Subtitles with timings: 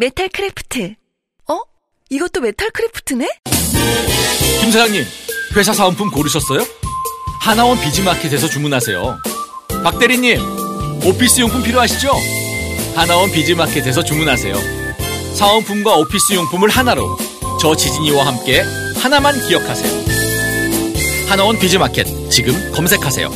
[0.00, 0.94] 메탈 크래프트
[1.50, 1.60] 어?
[2.08, 3.28] 이것도 메탈 크래프트네?
[4.60, 5.04] 김 사장님,
[5.56, 6.60] 회사 사은품 고르셨어요?
[7.40, 9.18] 하나원 비즈마켓에서 주문하세요.
[9.82, 10.38] 박 대리님,
[11.04, 12.12] 오피스 용품 필요하시죠?
[12.94, 14.54] 하나원 비즈마켓에서 주문하세요.
[15.34, 17.16] 사은품과 오피스 용품을 하나로
[17.60, 18.62] 저 지진희와 함께
[19.02, 21.28] 하나만 기억하세요.
[21.28, 23.30] 하나원 비즈마켓 지금 검색하세요.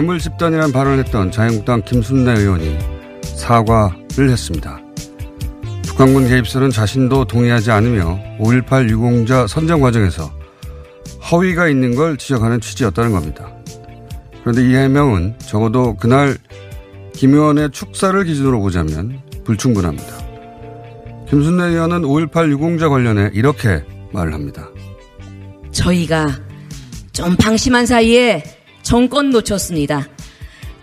[0.00, 2.78] 괴물 집단이라는 발언을 했던 자유한국당 김순례 의원이
[3.22, 4.80] 사과를 했습니다.
[5.82, 10.32] 북한군 개입설은 자신도 동의하지 않으며 5.18 유공자 선정 과정에서
[11.30, 13.52] 허위가 있는 걸 지적하는 취지였다는 겁니다.
[14.40, 16.38] 그런데 이 해명은 적어도 그날
[17.12, 20.16] 김 의원의 축사를 기준으로 보자면 불충분합니다.
[21.28, 24.66] 김순례 의원은 5.18 유공자 관련해 이렇게 말을 합니다.
[25.72, 26.40] 저희가
[27.12, 30.06] 좀 방심한 사이에 정권 놓쳤습니다.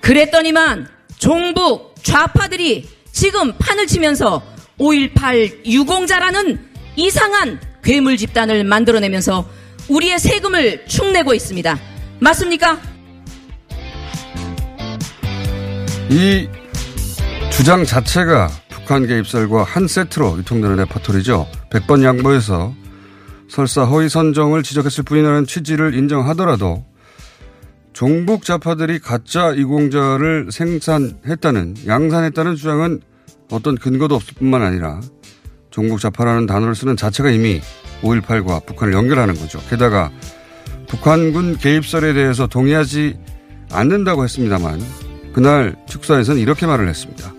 [0.02, 0.88] 그랬더니만
[1.18, 4.44] 종북 좌파들이 지금 판을 치면서
[4.80, 6.60] 5.18 유공자라는
[6.96, 9.48] 이상한 괴물 집단을 만들어내면서
[9.90, 11.80] 우리의 세금을 축내고 있습니다.
[12.20, 12.80] 맞습니까?
[16.10, 16.48] 이
[17.52, 21.48] 주장 자체가 북한 개입설과 한 세트로 유통되는 레퍼토리죠.
[21.72, 22.74] 100번 양보해서
[23.50, 26.86] 설사 허위 선정을 지적했을 뿐이라는 취지를 인정하더라도
[27.98, 33.02] 종북 좌파들이 가짜 이공자를 생산했다는 양산했다는 주장은
[33.50, 35.02] 어떤 근거도 없을 뿐만 아니라
[35.72, 37.60] 종북 좌파라는 단어를 쓰는 자체가 이미
[38.04, 39.60] 5.18과 북한을 연결하는 거죠.
[39.68, 40.12] 게다가
[40.88, 43.18] 북한군 개입설에 대해서 동의하지
[43.72, 44.80] 않는다고 했습니다만
[45.34, 47.34] 그날 축사에서는 이렇게 말을 했습니다.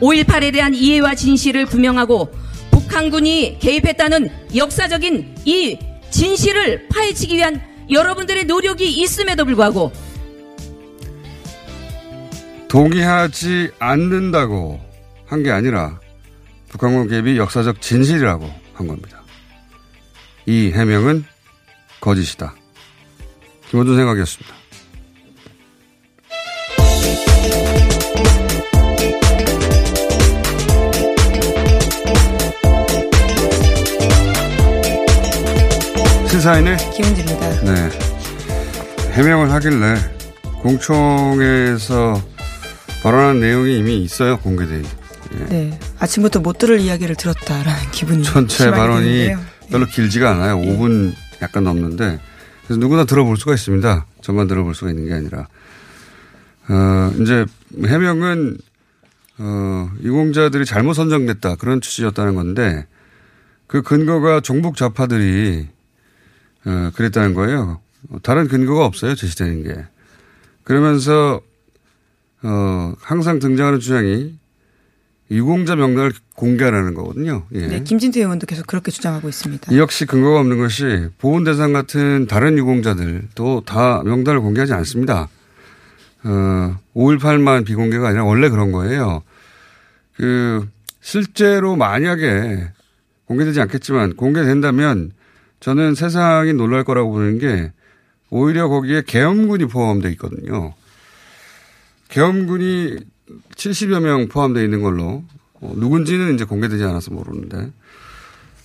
[0.00, 2.30] 5.18에 대한 이해와 진실을 규명하고
[2.70, 5.78] 북한군이 개입했다는 역사적인 이
[6.10, 9.92] 진실을 파헤치기 위한 여러분들의 노력이 있음에도 불구하고
[12.68, 14.80] 동의하지 않는다고
[15.26, 15.98] 한 게 아니라
[16.68, 19.22] 북한군 개입이 역사적 진실이라고 한 겁니다.
[20.46, 21.24] 이 해명은
[22.00, 22.54] 거짓이다.
[23.70, 24.54] 김호준 생각이었습니다.
[36.40, 37.50] 시사인의 김은지입니다.
[37.64, 37.90] 네.
[39.12, 39.94] 해명을 하길래
[40.62, 42.18] 공청에서
[43.02, 44.82] 발언한 내용이 이미 있어요, 공개돼.
[45.34, 45.44] 예.
[45.50, 45.80] 네.
[45.98, 49.38] 아침부터 못 들을 이야기를 들었다라는 기분이 전체 발언이 드는데요.
[49.68, 50.56] 별로 길지가 않아요.
[50.56, 51.12] 5분
[51.42, 52.18] 약간 넘는데.
[52.64, 54.06] 그래서 누구나 들어볼 수가 있습니다.
[54.22, 55.46] 저만 들어볼 수가 있는 게 아니라.
[56.70, 57.44] 어, 이제
[57.84, 58.56] 해명은,
[59.40, 61.56] 어, 유공자들이 잘못 선정됐다.
[61.56, 62.86] 그런 취지였다는 건데
[63.66, 65.68] 그 근거가 종북 좌파들이
[66.66, 67.80] 어, 그랬다는 거예요.
[68.22, 69.14] 다른 근거가 없어요.
[69.14, 69.84] 제시되는 게.
[70.64, 71.40] 그러면서
[72.42, 74.38] 어, 항상 등장하는 주장이
[75.30, 77.46] 유공자 명단을 공개하라는 거거든요.
[77.52, 77.66] 예.
[77.66, 79.72] 네, 김진태 의원도 계속 그렇게 주장하고 있습니다.
[79.72, 85.28] 이 역시 근거가 없는 것이 보훈 대상 같은 다른 유공자들도 다 명단을 공개하지 않습니다.
[86.24, 89.22] 어, 5.18만 비공개가 아니라 원래 그런 거예요.
[90.16, 90.66] 그,
[91.00, 92.68] 실제로 만약에
[93.26, 95.12] 공개되지 않겠지만 공개된다면
[95.60, 97.72] 저는 세상이 놀랄 거라고 보는 게
[98.30, 100.72] 오히려 거기에 계엄군이 포함되어 있거든요.
[102.08, 102.96] 계엄군이
[103.56, 105.22] 70여 명 포함되어 있는 걸로
[105.60, 107.70] 어, 누군지는 이제 공개되지 않아서 모르는데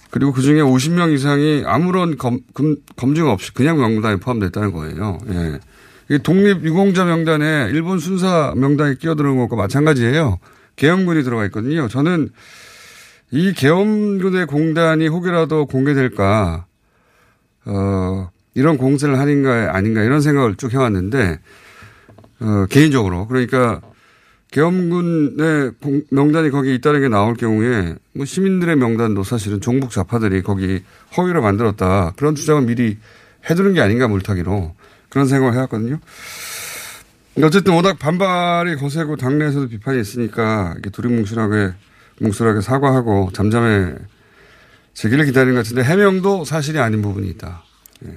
[0.10, 5.18] 그리고 그 중에 50명 이상이 아무런 검, 금- 검증 없이 그냥 명단에 포함됐다는 거예요.
[5.30, 5.60] 예.
[6.10, 10.40] 이 독립 유공자 명단에 일본 순사 명단에 끼어드는 것과 마찬가지예요.
[10.78, 11.88] 계엄군이 들어가 있거든요.
[11.90, 12.30] 저는
[13.32, 16.66] 이 계엄군의 공단이 혹여라도 공개될까,
[17.66, 21.40] 어, 이런 공세를 하는가 아닌가 이런 생각을 쭉 해왔는데,
[22.40, 23.28] 어, 개인적으로.
[23.28, 23.82] 그러니까
[24.52, 30.82] 계엄군의 공- 명단이 거기 있다는 게 나올 경우에 뭐 시민들의 명단도 사실은 종북 좌파들이 거기
[31.18, 32.14] 허위로 만들었다.
[32.16, 32.98] 그런 주장을 미리
[33.50, 34.74] 해두는 게 아닌가 물타기로
[35.10, 36.00] 그런 생각을 해왔거든요.
[37.44, 41.74] 어쨌든 워낙 반발이 거세고 당내에서도 비판이 있으니까 이렇게 두리뭉실하게
[42.22, 43.96] 뭉술하게 사과하고 잠잠해
[44.96, 47.64] 제기를 기다리는 것 같은데 해명도 사실이 아닌 부분이 있다.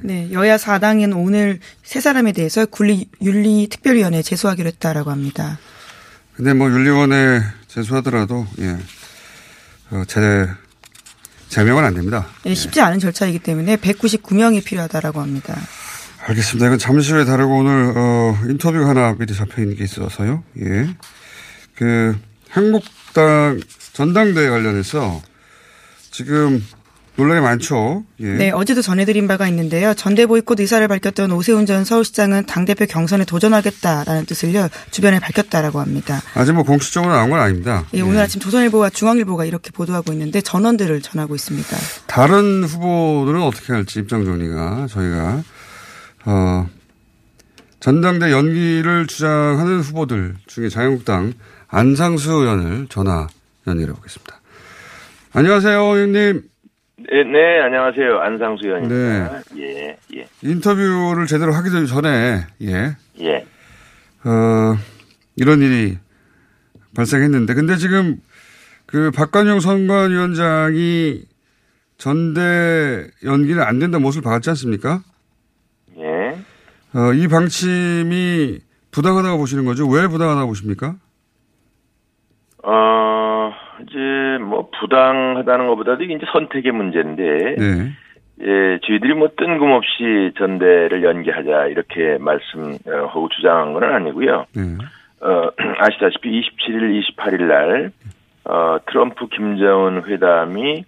[0.02, 5.58] 네, 여야 4당은 오늘 세 사람에 대해서 군리 윤리 특별위원회에 제소하기로 했다라고 합니다.
[6.34, 8.76] 근데 뭐 윤리원에 제소하더라도 예,
[9.90, 10.48] 어, 제
[11.48, 12.28] 제명은 안 됩니다.
[12.46, 15.56] 예, 쉽지 않은 절차이기 때문에 199명이 필요하다라고 합니다.
[16.26, 16.66] 알겠습니다.
[16.66, 20.44] 이건 잠시 후에 다루고 오늘 어, 인터뷰 하나 미리 잡혀 있는 게 있어서요.
[20.60, 20.94] 예,
[21.75, 22.16] 그
[22.50, 23.60] 한국당
[23.94, 25.22] 전당대회 관련해서
[26.19, 26.67] 지금
[27.15, 28.03] 논란이 많죠.
[28.19, 28.26] 예.
[28.26, 29.94] 네, 어제도 전해드린 바가 있는데요.
[29.94, 36.20] 전대 보이콧 의사를 밝혔던 오세훈 전 서울시장은 당대표 경선에 도전하겠다라는 뜻을요, 주변에 밝혔다라고 합니다.
[36.35, 37.85] 아직 뭐 공식적으로 나온 건 아닙니다.
[37.94, 41.76] 예, 오늘 아침 조선일보와 중앙일보가 이렇게 보도하고 있는데 전원들을 전하고 있습니다.
[42.09, 45.44] 다른 후보들은 어떻게 할지 입장 정리가 저희가
[46.25, 46.69] 어,
[47.79, 51.35] 전당대 연기를 주장하는 후보들 중에 자유한국당
[51.69, 53.29] 안상수 의원을 전화
[53.69, 54.38] 연결해 보겠습니다.
[55.38, 56.43] 안녕하세요, 의원님.
[56.96, 58.19] 네, 네, 안녕하세요.
[58.19, 59.40] 안상수 의원입니다.
[59.58, 63.46] 예, 예, 인터뷰를 제대로 하기 전에 예, 예.
[64.25, 64.76] 어,
[65.37, 65.96] 이런 일이
[66.96, 68.17] 발생했는데 근데 지금
[68.87, 71.23] 그 박관영 선관위원장이
[71.99, 75.05] 전대 연기는 안 된다 모습을 봤지 않습니까?
[75.99, 76.37] 예.
[76.99, 78.58] 어, 이 방침이
[78.90, 79.87] 부당하다고 보시는 거죠?
[79.87, 80.96] 왜 부당하다고 보십니까?
[82.64, 83.18] 어,
[83.82, 87.92] 이제 뭐 부당하다는 것보다도 이제 선택의 문제인데, 네.
[88.40, 94.46] 예, 저희들이 뭐 뜬금없이 전대를 연기하자 이렇게 말씀하고 주장한 건 아니고요.
[94.54, 94.62] 네.
[95.20, 97.92] 어, 아시다시피 27일, 28일 날,
[98.44, 100.84] 어, 트럼프 김정은 회담이,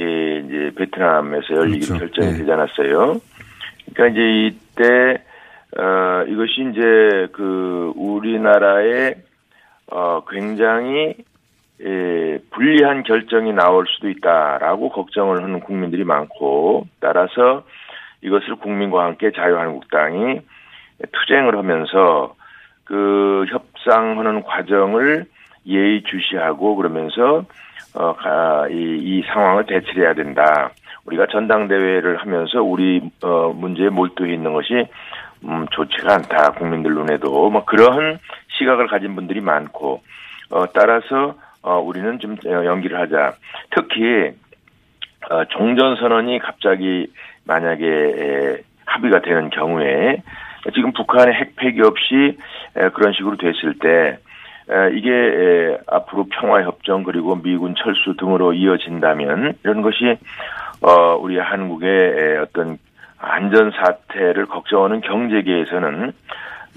[0.00, 1.98] 예, 이제 베트남에서 열리기 그렇죠.
[1.98, 2.38] 결정이 네.
[2.38, 3.20] 되지 않았어요.
[3.92, 5.22] 그러니까 이제 이때,
[5.78, 9.16] 어, 이것이 이제 그 우리나라의,
[9.92, 11.14] 어, 굉장히,
[11.80, 17.64] 예, 불리한 결정이 나올 수도 있다라고 걱정을 하는 국민들이 많고, 따라서
[18.22, 20.40] 이것을 국민과 함께 자유한국당이
[21.12, 22.34] 투쟁을 하면서
[22.84, 25.26] 그 협상하는 과정을
[25.66, 27.44] 예의주시하고 그러면서
[27.94, 30.70] 어, 가, 이, 이 상황을 대처해야 된다.
[31.06, 34.86] 우리가 전당대회를 하면서 우리 어, 문제에 몰두해 있는 것이
[35.44, 36.52] 음, 좋지가 않다.
[36.52, 38.18] 국민들 눈에도 뭐 그러한
[38.58, 40.02] 시각을 가진 분들이 많고
[40.50, 41.34] 어, 따라서
[41.64, 43.34] 어, 우리는 좀 어, 연기를 하자.
[43.70, 44.32] 특히
[45.30, 47.10] 어, 종전 선언이 갑자기
[47.44, 50.22] 만약에 에, 합의가 되는 경우에
[50.74, 52.36] 지금 북한의 핵 폐기 없이
[52.76, 54.18] 에, 그런 식으로 됐을 때
[54.70, 60.18] 에, 이게 에, 앞으로 평화협정 그리고 미군 철수 등으로 이어진다면 이런 것이
[60.82, 62.76] 어, 우리 한국의 에, 어떤
[63.16, 66.12] 안전 사태를 걱정하는 경제계에서는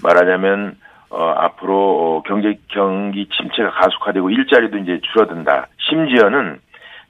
[0.02, 0.76] 말하자면
[1.10, 5.68] 어, 앞으로 어, 경제 경기 침체가 가속화되고 일자리도 이제 줄어든다.
[5.88, 6.58] 심지어는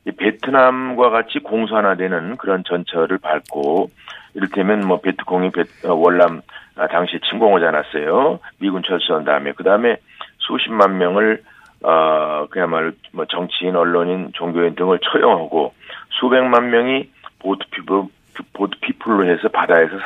[0.06, 3.90] 이 베트남과 같이 공산화되는 그런 전철을 밟고
[4.34, 6.42] 이를테면 뭐 베트콩이 베, 어, 월남
[6.76, 8.38] 아, 당시에 침공하지 않았어요.
[8.58, 9.96] 미군 철수한 다음에 그 다음에
[10.38, 11.42] 수십만 명을
[11.82, 15.74] 어 그야말로 뭐 정치인, 언론인, 종교인 등을 처형하고
[16.10, 17.08] 수백만 명이
[17.40, 18.04] 보트 피플
[18.52, 19.97] 보트 피플로 해서 바다에서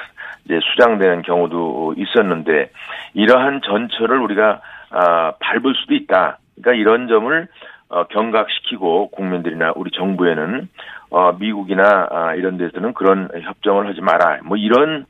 [0.45, 2.71] 이제 수장되는 경우도 있었는데
[3.15, 4.61] 이러한 전철을 우리가
[4.91, 6.39] 아, 밟을 수도 있다.
[6.57, 7.49] 그러니까 이런 점을
[7.89, 10.69] 어, 경각시키고 국민들이나 우리 정부에는
[11.11, 14.41] 어, 미국이나 아, 이런 데서는 그런 협정을 하지 마라.
[14.45, 15.05] 뭐 이런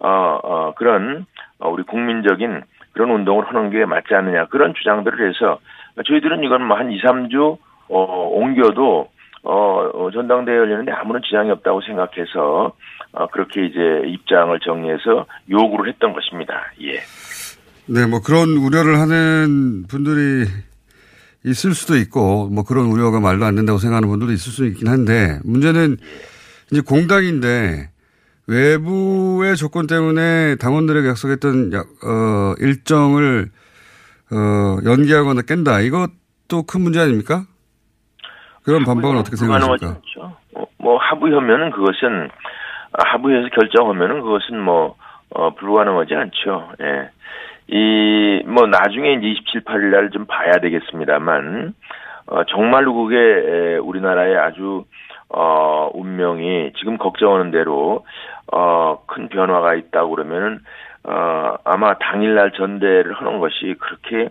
[0.00, 0.08] 어,
[0.42, 1.26] 어, 그런
[1.58, 5.58] 어, 우리 국민적인 그런 운동을 하는 게 맞지 않느냐 그런 주장들을 해서
[6.06, 7.58] 저희들은 이건 뭐 한 2, 3주
[7.88, 9.08] 어, 옮겨도
[9.48, 12.72] 어, 어, 전당대회 열리는데 아무런 지장이 없다고 생각해서
[13.12, 16.54] 어, 그렇게 이제 입장을 정리해서 요구를 했던 것입니다.
[16.82, 17.00] 예.
[17.86, 20.46] 네, 뭐 그런 우려를 하는 분들이
[21.46, 25.38] 있을 수도 있고, 뭐 그런 우려가 말도 안 된다고 생각하는 분들도 있을 수 있긴 한데,
[25.44, 25.96] 문제는
[26.70, 27.88] 이제 공당인데,
[28.46, 33.50] 외부의 조건 때문에 당원들에게 약속했던 야- 어, 일정을
[34.30, 35.80] 어, 연기하거나 깬다.
[35.80, 37.46] 이것도 큰 문제 아닙니까?
[38.68, 40.00] 그런 반박은 어떻게 생각하십니까?
[40.52, 42.28] 뭐 뭐 하부하면은 그것은
[42.92, 44.96] 아, 하부에서 결정하면은 그것은 뭐
[45.30, 46.70] 어, 불가능하지 않죠.
[46.80, 47.10] 예.
[47.70, 51.74] 이, 뭐, 나중에 이제 27, 8일 날 좀 봐야 되겠습니다만,
[52.28, 54.84] 어, 정말로 그게, 에, 우리나라의 아주,
[55.28, 58.06] 어, 운명이 지금 걱정하는 대로,
[58.50, 60.60] 어, 큰 변화가 있다고 그러면은,
[61.04, 64.30] 어, 아마 당일날 전대를 하는 것이 그렇게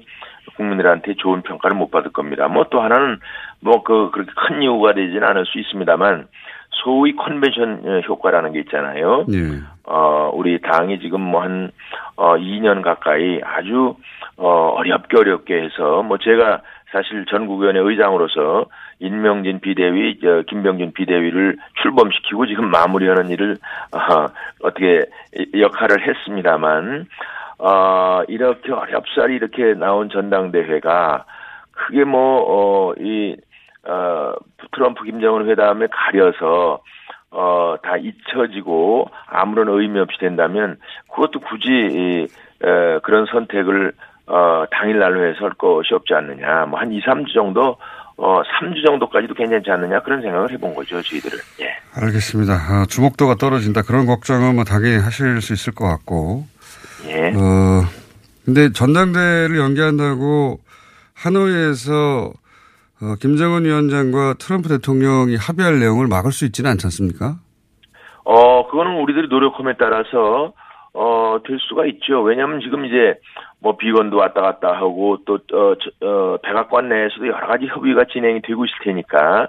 [0.56, 2.48] 국민들한테 좋은 평가를 못 받을 겁니다.
[2.48, 3.20] 뭐 또 하나는,
[3.60, 6.28] 뭐, 그, 그렇게 큰 이유가 되지는 않을 수 있습니다만,
[6.72, 9.26] 소위 컨벤션 어, 효과라는 게 있잖아요.
[9.32, 9.62] 예.
[9.86, 11.72] 어, 우리 당이 지금 뭐 한,
[12.16, 13.96] 어, 2년 가까이 아주,
[14.38, 16.62] 어, 어렵게 어렵게 해서, 뭐 제가
[16.92, 18.66] 사실 전국위원회 의장으로서
[19.00, 23.58] 인명진 비대위, 저, 김병준 비대위를 출범시키고 지금 마무리하는 일을,
[23.92, 24.26] 어,
[24.62, 25.06] 어떻게
[25.58, 27.08] 역할을 했습니다만,
[27.60, 31.26] 어, 이렇게 어렵사리 이렇게 나온 전당대회가
[31.72, 33.36] 크게 뭐, 어, 이,
[33.84, 34.34] 어,
[34.74, 36.82] 트럼프 김정은 회담에 가려서
[37.32, 40.78] 어, 다 잊혀지고 아무런 의미 없이 된다면
[41.10, 42.28] 그것도 굳이 이,
[42.64, 43.94] 에, 그런 선택을
[44.28, 46.66] 어, 당일날로 해서 할 것이 없지 않느냐.
[46.66, 47.78] 뭐 한 2, 3주 정도
[48.18, 51.38] 어, 3주 정도까지도 괜찮지 않느냐 그런 생각을 해본 거죠, 저희들은.
[51.62, 51.76] 예.
[52.02, 52.54] 알겠습니다.
[52.54, 53.84] 아, 주목도가 떨어진다.
[53.84, 56.46] 그런 걱정은 뭐 당연히 하실 수 있을 것 같고.
[57.06, 57.28] 예.
[57.36, 57.84] 어,
[58.46, 60.60] 근데 전당대회를 연기한다고
[61.16, 62.32] 하노이에서
[63.00, 67.36] 어, 김정은 위원장과 트럼프 대통령이 합의할 내용을 막을 수 있지는 않지 않습니까?
[68.24, 70.54] 어, 그거는 우리들이 노력함에 따라서,
[70.94, 72.22] 어, 될 수가 있죠.
[72.24, 73.20] 왜냐면 지금 이제,
[73.60, 78.42] 뭐, 비건도 왔다 갔다 하고, 또, 어, 저- 어, 백악관 내에서도 여러 가지 협의가 진행이
[78.42, 79.48] 되고 있을 테니까,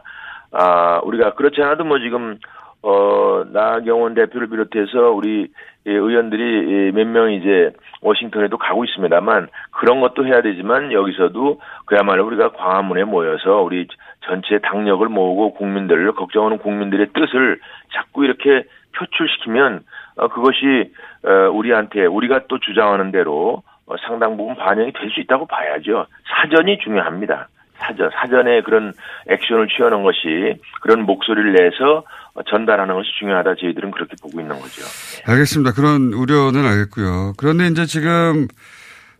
[0.52, 2.38] 아, 우리가 그렇지 않아도 뭐 지금,
[2.82, 5.48] 어, 나경원 대표를 비롯해서 우리
[5.86, 12.52] 예, 의원들이 예, 몇명 이제 워싱턴에도 가고 있습니다만 그런 것도 해야 되지만 여기서도 그야말로 우리가
[12.52, 13.88] 광화문에 모여서 우리
[14.20, 17.60] 전체 당력을 모으고 국민들을 걱정하는 국민들의 뜻을
[17.94, 18.64] 자꾸 이렇게
[18.96, 19.82] 표출시키면
[20.16, 20.92] 어, 그것이
[21.24, 26.06] 어, 우리한테 우리가 또 주장하는 대로 어, 상당 부분 반영이 될 수 있다고 봐야죠.
[26.28, 27.48] 사전이 중요합니다.
[27.78, 28.92] 사전 사전에 그런
[29.28, 32.02] 액션을 취하는 것이 그런 목소리를 내서
[32.34, 33.54] 어, 전달하는 것이 중요하다.
[33.56, 34.82] 저희들은 그렇게 보고 있는 거죠.
[35.26, 35.72] 알겠습니다.
[35.72, 37.34] 그런 우려는 알겠고요.
[37.36, 38.48] 그런데 이제 지금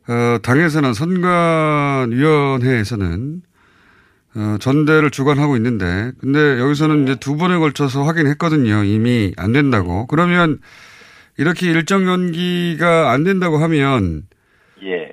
[0.09, 3.43] 어, 당에서는 선관위원회에서는
[4.37, 8.85] 어, 전대를 주관하고 있는데, 근데 여기서는 이제 두 번에 걸쳐서 확인했거든요.
[8.85, 10.07] 이미 안 된다고.
[10.07, 10.59] 그러면
[11.39, 14.38] 이렇게 일정 연기가 안 된다고 하면 예.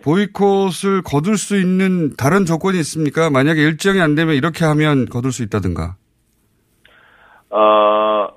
[0.06, 3.32] 보이콧을 거둘 수 있는 다른 조건이 있습니까?
[3.32, 5.96] 만약에 일정이 안 되면 이렇게 하면 거둘 수 있다든가.
[7.50, 8.28] 어,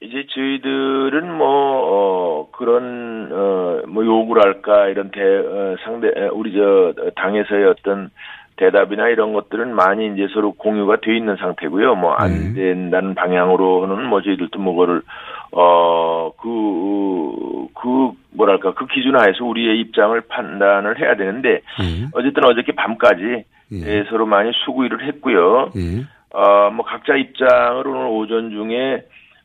[0.00, 6.54] 이제 저희들은 뭐, 어, 그런, 어, 뭐 요구를 할까, 이런 대, 어, 상대, 에, 우리
[6.54, 8.10] 저, 당에서의 어떤
[8.56, 11.94] 대답이나 이런 것들은 많이 이제 서로 공유가 돼 있는 상태고요.
[11.96, 15.02] 뭐, 안 된다는 방향으로는 뭐 저희들도 뭐, 그거를,
[15.52, 22.06] 어, 그, 그, 뭐랄까, 그 기준 하에서 우리의 입장을 판단을 해야 되는데, 예.
[22.12, 23.76] 어쨌든 어저께 밤까지 예.
[23.86, 25.70] 예, 서로 많이 수구일을 했고요.
[25.76, 26.04] 예.
[26.32, 29.04] 어, 뭐 각자 입장을 오늘 오전 중에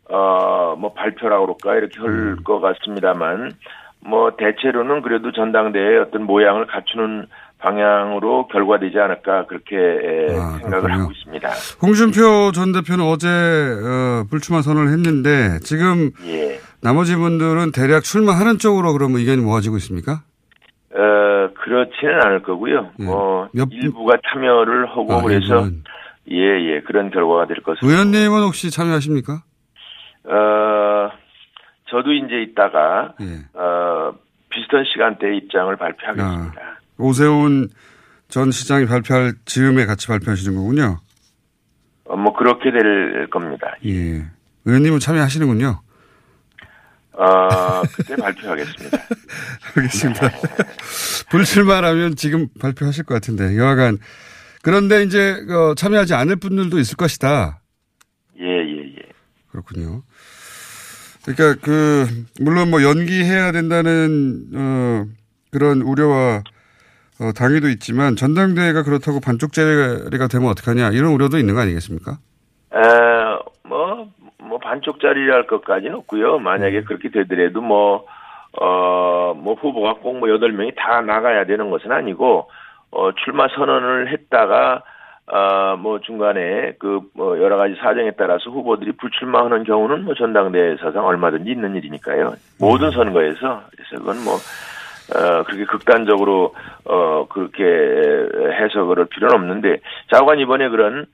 [0.09, 3.53] 어, 뭐 발표라고 그럴까 이렇게 할 것 같습니다만
[4.01, 7.25] 뭐 대체로는 그래도 전당대회의 어떤 모양을 갖추는
[7.69, 11.01] 방향으로 결과되지 않을까 그렇게 에, 아, 생각을 그렇군요.
[11.01, 11.49] 하고 있습니다.
[11.81, 16.59] 홍준표 전 대표는 어제 어, 불출마 선언을 했는데 지금 예.
[16.81, 20.21] 나머지 분들은 대략 출마하는 쪽으로 그러면 의견이 모아지고 있습니까?
[20.93, 22.91] 어, 그렇지는 않을 거고요.
[22.99, 23.03] 예.
[23.03, 25.83] 뭐몇 분- 일부가 참여를 하고 아, 그래서 일부는.
[26.31, 26.37] 예,
[26.75, 27.89] 예, 그런 결과가 될 것으로.
[27.89, 29.41] 의원님은 혹시 참여하십니까?
[30.27, 31.09] 어,
[31.89, 33.59] 저도 이제 이따가 예.
[33.59, 34.13] 어,
[34.49, 36.61] 비슷한 시간대에 입장을 발표하겠습니다.
[36.97, 37.69] 오세훈
[38.27, 40.99] 전 시장이 발표할 즈음에 같이 발표하시는 거군요.
[42.05, 43.75] 어, 뭐 그렇게 될 겁니다.
[43.85, 44.25] 예.
[44.65, 45.81] 의원님은 참여하시는군요.
[47.13, 48.97] 어, 그때 발표하겠습니다.
[49.77, 50.29] 알겠습니다.
[51.29, 53.99] 불출마라면 지금 발표하실 것 같은데 여하간
[54.61, 57.61] 그런데 이제 어, 참여하지 않을 분들도 있을 것이다.
[58.39, 59.01] 예, 예, 예.
[59.49, 60.03] 그렇군요.
[61.23, 65.05] 그러니까 그 물론 뭐 연기해야 된다는 어
[65.51, 66.43] 그런 우려와
[67.19, 72.17] 어 당위도 있지만 전당대회가 그렇다고 반쪽짜리가 되면 어떡하냐 이런 우려도 있는 거 아니겠습니까?
[72.75, 72.79] 에,
[73.63, 76.39] 뭐, 뭐 반쪽짜리 할 것까지는 없고요.
[76.39, 78.05] 만약에 그렇게 되더라도 뭐,
[78.59, 82.49] 어, 뭐 후보가 꼭 뭐 여덟 명이 다 나가야 되는 것은 아니고,
[82.91, 84.83] 어, 출마 선언을 했다가,
[85.27, 91.05] 어, 뭐 중간에 그, 뭐 여러 가지 사정에 따라서 후보들이 불출마하는 경우는 뭐 전당대회 사상
[91.05, 92.35] 얼마든지 있는 일이니까요.
[92.59, 93.63] 모든 선거에서.
[93.71, 94.35] 그래서 그건 뭐,
[95.13, 99.79] 어, 그렇게 극단적으로, 어, 그렇게 해석을 할 필요는 없는데,
[100.11, 101.05] 자관 이번에 그런,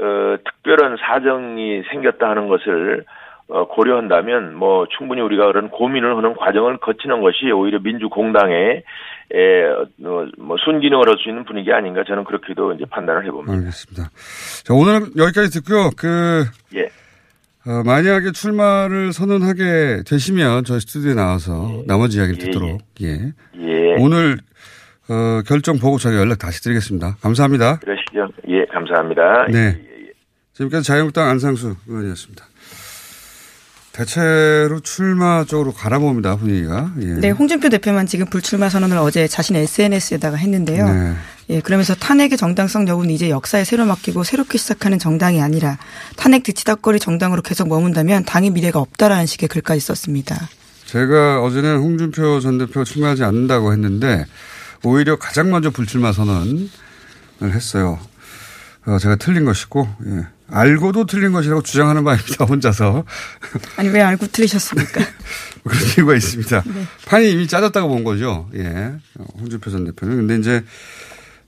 [0.00, 3.04] 어, 특별한 사정이 생겼다 하는 것을
[3.50, 8.82] 어, 고려한다면 뭐 충분히 우리가 그런 고민을 하는 과정을 거치는 것이 오히려 민주공당의
[9.32, 9.86] 에, 어,
[10.36, 13.54] 뭐 순기능을 할 수 있는 분위기 아닌가 저는 그렇게도 이제 판단을 해봅니다.
[13.54, 14.10] 알겠습니다.
[14.64, 15.88] 자, 오늘은 여기까지 듣고요.
[15.96, 16.44] 그,
[16.76, 16.88] 예.
[17.66, 23.32] 어, 만약에 출마를 선언하게 되시면 저희 스튜디오에 나와서 나머지 이야기를 예, 듣도록, 예.
[23.60, 23.94] 예.
[23.98, 24.38] 오늘,
[25.08, 27.16] 어, 결정 보고 저희가 연락 다시 드리겠습니다.
[27.20, 27.78] 감사합니다.
[27.80, 28.28] 그러시죠.
[28.48, 29.46] 예, 감사합니다.
[29.50, 29.58] 네.
[29.58, 30.12] 예, 예.
[30.52, 32.44] 지금까지 자유한국당 안상수 의원이었습니다.
[33.98, 36.92] 대체로 출마 쪽으로 가라봅니다, 분위기가.
[37.00, 37.06] 예.
[37.14, 40.88] 네, 홍준표 대표만 지금 불출마 선언을 어제 자신의 SNS에다가 했는데요.
[40.88, 41.14] 네.
[41.50, 45.78] 예, 그러면서 탄핵의 정당성 여부는 이제 역사에 새로 맡기고 새롭게 시작하는 정당이 아니라
[46.14, 50.48] 탄핵 뒤치다거리 정당으로 계속 머문다면 당의 미래가 없다라는 식의 글까지 썼습니다.
[50.84, 54.26] 제가 어제는 홍준표 전 대표 출마하지 않는다고 했는데
[54.84, 56.68] 오히려 가장 먼저 불출마 선언을
[57.42, 57.98] 했어요.
[58.86, 60.37] 어, 제가 틀린 것이고, 예.
[60.50, 63.04] 알고도 틀린 것이라고 주장하는 바입니다, 혼자서.
[63.76, 65.00] 아니 왜 알고 틀리셨습니까?
[65.64, 66.64] 그런 이유가 있습니다.
[67.06, 68.48] 판이 이미 짜졌다고 본 거죠.
[68.54, 68.92] 예.
[69.18, 70.16] 어, 홍준표 전 대표는.
[70.16, 70.64] 근데 이제,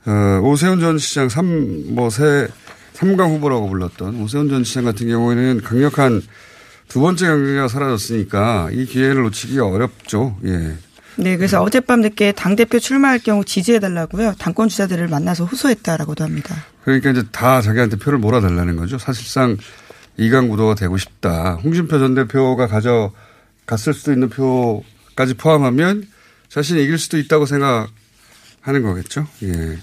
[0.07, 2.49] 어, 오세훈 전 시장 삼, 뭐, 새,
[2.92, 6.21] 삼강 후보라고 불렀던 오세훈 전 시장 같은 경우에는 강력한
[6.88, 10.37] 두 번째 경기가 사라졌으니까 이 기회를 놓치기가 어렵죠.
[10.45, 10.76] 예.
[11.17, 14.35] 네, 그래서 어젯밤 늦게 당 대표 출마할 경우 지지해 달라고요.
[14.38, 16.55] 당권 주자들을 만나서 호소했다라고도 합니다.
[16.85, 18.99] 그러니까 이제 다 자기한테 표를 몰아달라는 거죠.
[18.99, 19.57] 사실상
[20.17, 21.55] 이강 구도가 되고 싶다.
[21.62, 26.07] 홍준표 전 대표가 가져갔을 수도 있는 표까지 포함하면
[26.49, 29.26] 자신이 이길 수도 있다고 생각하는 거겠죠.
[29.45, 29.79] 예.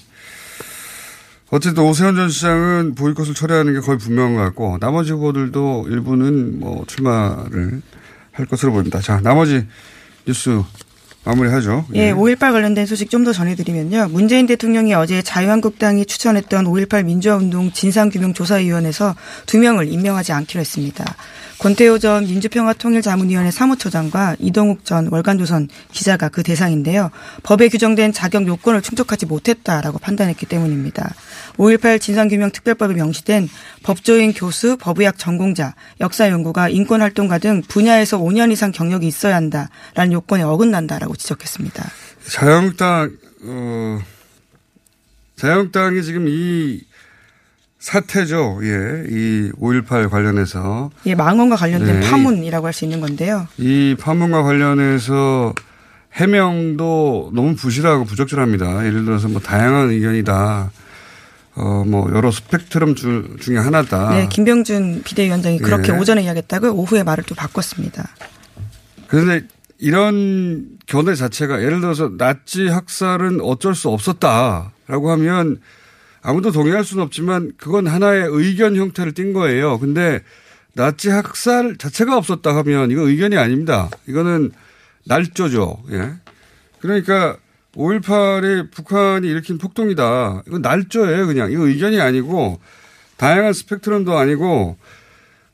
[1.49, 6.83] 어쨌든 오세훈 전 시장은 보이콧을 철회하는 게 거의 분명한 것 같고 나머지 후보들도 일부는 뭐
[6.87, 7.81] 출마를
[8.33, 8.99] 할 것으로 보입니다.
[8.99, 9.65] 자, 나머지
[10.25, 10.61] 뉴스
[11.27, 11.85] 마무리하죠.
[11.93, 14.07] 예, 5.18 관련된 소식 좀 더 전해드리면요.
[14.11, 19.15] 문재인 대통령이 어제 자유한국당이 추천했던 5.18 민주화운동 진상규명조사위원회에서
[19.45, 21.15] 두 명을 임명하지 않기로 했습니다.
[21.59, 27.09] 권태호 전 민주평화통일자문위원회 사무처장과 이동욱 전 월간조선 기자가 그 대상인데요.
[27.41, 31.15] 법에 규정된 자격 요건을 충족하지 못했다라고 판단했기 때문입니다.
[31.57, 33.49] 5.18 진상규명특별법에 명시된
[33.81, 41.15] 법조인 교수, 법의학 전공자, 역사연구가 인권활동가 등 분야에서 5년 이상 경력이 있어야 한다라는 요건에 어긋난다라고
[41.15, 41.89] 지적했습니다.
[42.29, 43.99] 자유한국당, 어,
[45.37, 46.81] 자유한국당이 지금 이
[47.79, 48.59] 사태죠.
[48.63, 49.05] 예.
[49.09, 50.89] 이 5.18 관련해서.
[51.05, 52.09] 예, 망언과 관련된 네.
[52.09, 53.47] 파문이라고 할 수 있는 건데요.
[53.57, 55.53] 이 파문과 관련해서
[56.13, 58.85] 해명도 너무 부실하고 부적절합니다.
[58.87, 60.71] 예를 들어서 뭐 다양한 의견이다.
[61.55, 64.09] 어, 뭐 여러 스펙트럼 주, 중에 하나다.
[64.11, 65.95] 네, 김병준 비대위원장이 그렇게 아.
[65.95, 65.99] 예.
[65.99, 68.07] 오전에 이야기했다고 오후에 말을 또 바꿨습니다.
[69.07, 69.47] 그런데
[69.79, 75.59] 이런 견해 자체가 예를 들어서 나치 학살은 어쩔 수 없었다라고 하면
[76.21, 79.79] 아무도 동의할 수는 없지만 그건 하나의 의견 형태를 띈 거예요.
[79.79, 80.21] 근데
[80.73, 83.89] 나치 학살 자체가 없었다 하면 이거 의견이 아닙니다.
[84.07, 84.51] 이거는
[85.05, 85.83] 날조죠.
[85.91, 86.13] 예.
[86.79, 87.37] 그러니까
[87.75, 90.43] 5.18이 북한이 일으킨 폭동이다.
[90.47, 91.27] 이건 날조예요.
[91.27, 91.51] 그냥.
[91.51, 92.59] 이거 의견이 아니고
[93.17, 94.77] 다양한 스펙트럼도 아니고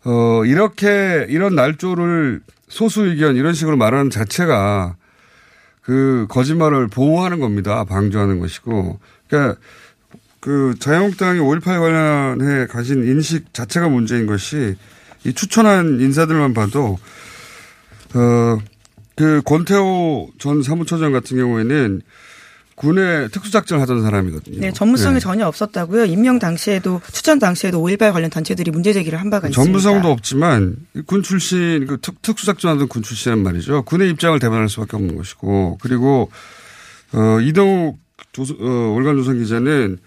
[0.05, 4.95] 어, 이렇게 이런 날조를 소수 의견 이런 식으로 말하는 자체가
[5.81, 7.83] 그 거짓말을 보호하는 겁니다.
[7.83, 8.99] 방조하는 것이고.
[9.27, 9.59] 그러니까
[10.43, 14.75] 그 자유한국당이 5.18 관련해 가진 인식 자체가 문제인 것이
[15.23, 16.99] 이 추천한 인사들만 봐도
[18.13, 18.57] 어,
[19.15, 22.01] 그 권태호 전 사무처장 같은 경우에는
[22.75, 24.59] 군의 특수작전 하던 사람이거든요.
[24.59, 25.19] 네, 전문성이 네.
[25.21, 26.03] 전혀 없었다고요.
[26.03, 29.63] 임명 당시에도 추천 당시에도 5.18 관련 단체들이 문제 제기를 한 바가 있습니다.
[29.63, 30.75] 전문성도 없지만
[31.05, 33.83] 군 출신 그 특, 특수작전하던 군 출신은 말이죠.
[33.83, 36.29] 군의 입장을 대변할 수밖에 없는 것이고 그리고
[37.13, 37.97] 어, 이동욱
[38.33, 39.99] 조선, 어, 월간 조선 기자는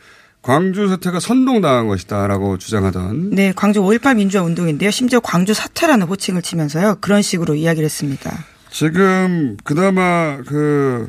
[0.51, 4.93] 광주 사태가 선동당한 것이다라고 주장하던 네, 광주 5.18 민주화 운동인데요.
[4.93, 6.99] 심지어 광주 사태라는 호칭을 치면서요.
[7.01, 8.45] 그런 식으로 이야기를 했습니다.
[8.71, 11.09] 지금 그나마 그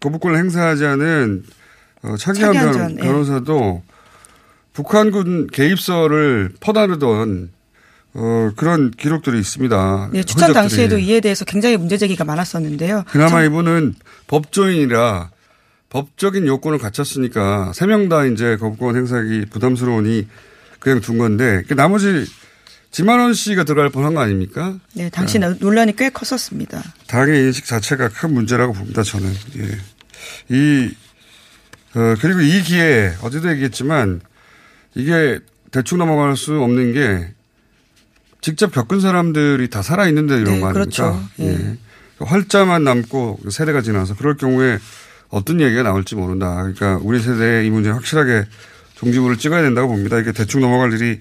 [0.00, 1.44] 거부권을 행사하지 않은
[2.02, 3.08] 어, 차기한 차기한 변- 전, 예.
[3.08, 3.82] 변호사도
[4.74, 7.50] 북한군 개입설을 퍼나르던
[8.16, 10.10] 어, 그런 기록들이 있습니다.
[10.12, 10.54] 네, 추천 흔적들이.
[10.54, 13.04] 당시에도 이에 대해서 굉장히 문제 제기가 많았었는데요.
[13.08, 13.94] 그나마 참- 이분은
[14.26, 15.30] 법조인이라
[15.94, 20.26] 법적인 요건을 갖췄으니까 세 명 다 이제 거부권 행사하기 부담스러우니
[20.80, 22.26] 그냥 둔 건데 그 나머지
[22.90, 24.76] 지만원 씨가 들어갈 뻔한 거 아닙니까?
[24.94, 26.82] 네, 당시 논란이 꽤 컸었습니다.
[27.08, 29.32] 당의 인식 자체가 큰 문제라고 봅니다, 저는.
[29.58, 30.54] 예.
[30.54, 30.90] 이,
[31.96, 34.20] 어, 그리고 이 기회에, 어제도 얘기했지만,
[34.94, 35.40] 이게
[35.72, 37.34] 대충 넘어갈 수 없는 게,
[38.40, 40.72] 직접 겪은 사람들이 다 살아 있는데 이런 네, 거 아닙니까?
[40.72, 41.28] 그렇죠.
[41.40, 41.46] 예.
[41.48, 41.76] 예.
[42.20, 44.78] 활자만 남고 세대가 지나서 그럴 경우에
[45.28, 46.54] 어떤 얘기가 나올지 모른다.
[46.54, 48.44] 그러니까 우리 세대에 이 문제 확실하게
[48.96, 50.18] 종지부를 찍어야 된다고 봅니다.
[50.18, 51.20] 이게 대충 넘어갈 일이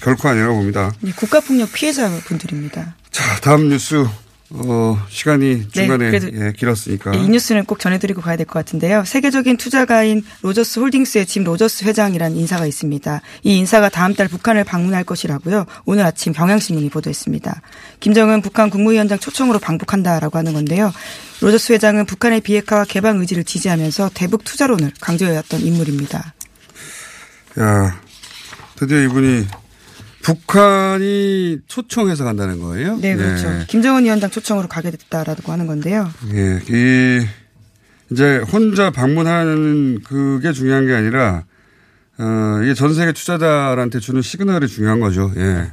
[0.00, 0.92] 결코 아니라고 봅니다.
[1.00, 2.94] 네, 국가폭력 피해자 분들입니다.
[3.10, 4.06] 자, 다음 뉴스
[4.50, 7.12] 어, 시간이 중간에 그래도 예, 길었으니까.
[7.14, 9.04] 이 뉴스는 꼭 전해드리고 가야 될 것 같은데요.
[9.04, 13.20] 세계적인 투자가인 로저스 홀딩스의 짐 로저스 회장이라는 인사가 있습니다.
[13.42, 15.66] 이 인사가 다음 달 북한을 방문할 것이라고요.
[15.84, 17.60] 오늘 아침 경향신문이 보도했습니다.
[18.00, 20.92] 김정은 북한 국무위원장 초청으로 방북한다라고 하는 건데요.
[21.42, 26.32] 로저스 회장은 북한의 비핵화와 개방 의지를 지지하면서 대북 투자론을 강조해왔던 인물입니다.
[27.60, 28.00] 야,
[28.76, 29.46] 드디어 이분이
[30.22, 32.96] 북한이 초청해서 간다는 거예요?
[32.98, 33.48] 네, 그렇죠.
[33.48, 33.64] 예.
[33.66, 36.10] 김정은 위원장 초청으로 가게 됐다라고 하는 건데요.
[36.32, 37.26] 예, 이,
[38.10, 41.44] 이제 혼자 방문하는 그게 중요한 게 아니라,
[42.18, 45.32] 어, 이게 전 세계 투자자들한테 주는 시그널이 중요한 거죠.
[45.36, 45.70] 예.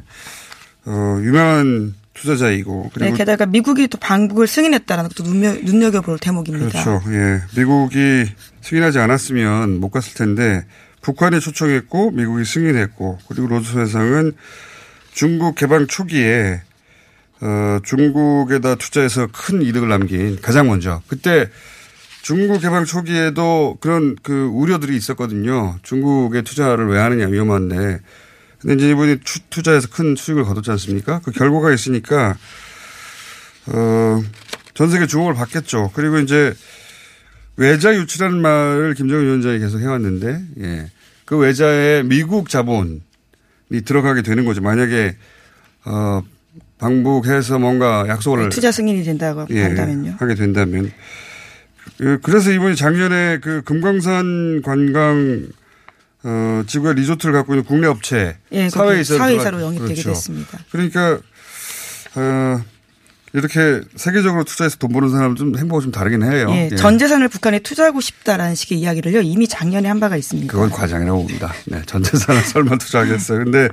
[0.85, 2.91] 어, 유명한 투자자이고.
[2.97, 6.83] 네, 게다가 미국이 또 방북을 승인했다라는 것도 눈여, 눈여겨볼 대목입니다.
[6.83, 7.01] 그렇죠.
[7.11, 7.41] 예.
[7.57, 8.25] 미국이
[8.61, 10.65] 승인하지 않았으면 못 갔을 텐데
[11.05, 14.31] 북한이 초청했고 미국이 승인했고 그리고 로저스 회장은
[15.13, 16.63] 중국 개방 초기에
[17.41, 21.47] 어, 중국에다 투자해서 큰 이득을 남긴 가장 먼저 그때
[22.23, 25.77] 중국 개방 초기에도 그런 그 우려들이 있었거든요.
[25.83, 27.99] 중국에 투자를 왜 하느냐 위험한데.
[28.57, 31.21] 근데 이제 이분이 투, 투자해서 큰 수익을 거뒀지 않습니까?
[31.23, 32.35] 그 결과가 있으니까
[33.67, 34.23] 어,
[34.73, 35.91] 전 세계 주목을 받겠죠.
[35.93, 36.55] 그리고 이제
[37.57, 40.91] 외자 유치라는 말을 김정은 위원장이 계속 해왔는데, 예.
[41.25, 43.01] 그 외자에 미국 자본이
[43.85, 44.61] 들어가게 되는 거죠.
[44.61, 45.15] 만약에,
[45.85, 46.21] 어,
[46.77, 48.49] 방북해서 뭔가 약속을.
[48.49, 50.15] 투자 승인이 된다고 예, 한다면요.
[50.19, 50.91] 하게 된다면.
[51.97, 55.47] 그- 그래서 이번에 작년에 그 금강산 관광,
[56.23, 58.37] 어, 지구의 리조트를 갖고 있는 국내 업체.
[58.51, 60.09] 예, 사회이사로, 사회이사로 영입되게 그렇죠.
[60.09, 60.59] 됐습니다.
[60.71, 61.19] 그러니까,
[62.15, 62.61] 어,
[63.35, 66.47] 이렇게 세계적으로 투자해서 돈 버는 사람은 좀 행보가 좀 다르긴 해요.
[66.51, 66.75] 예, 예.
[66.77, 70.51] 전 재산을 북한에 투자하고 싶다라는 식의 이야기를요 이미 작년에 한 바가 있습니다.
[70.51, 71.53] 그건 과장이라고 봅니다.
[71.65, 73.43] 네, 전 재산을 설마 투자하겠어요.
[73.43, 73.67] 근데,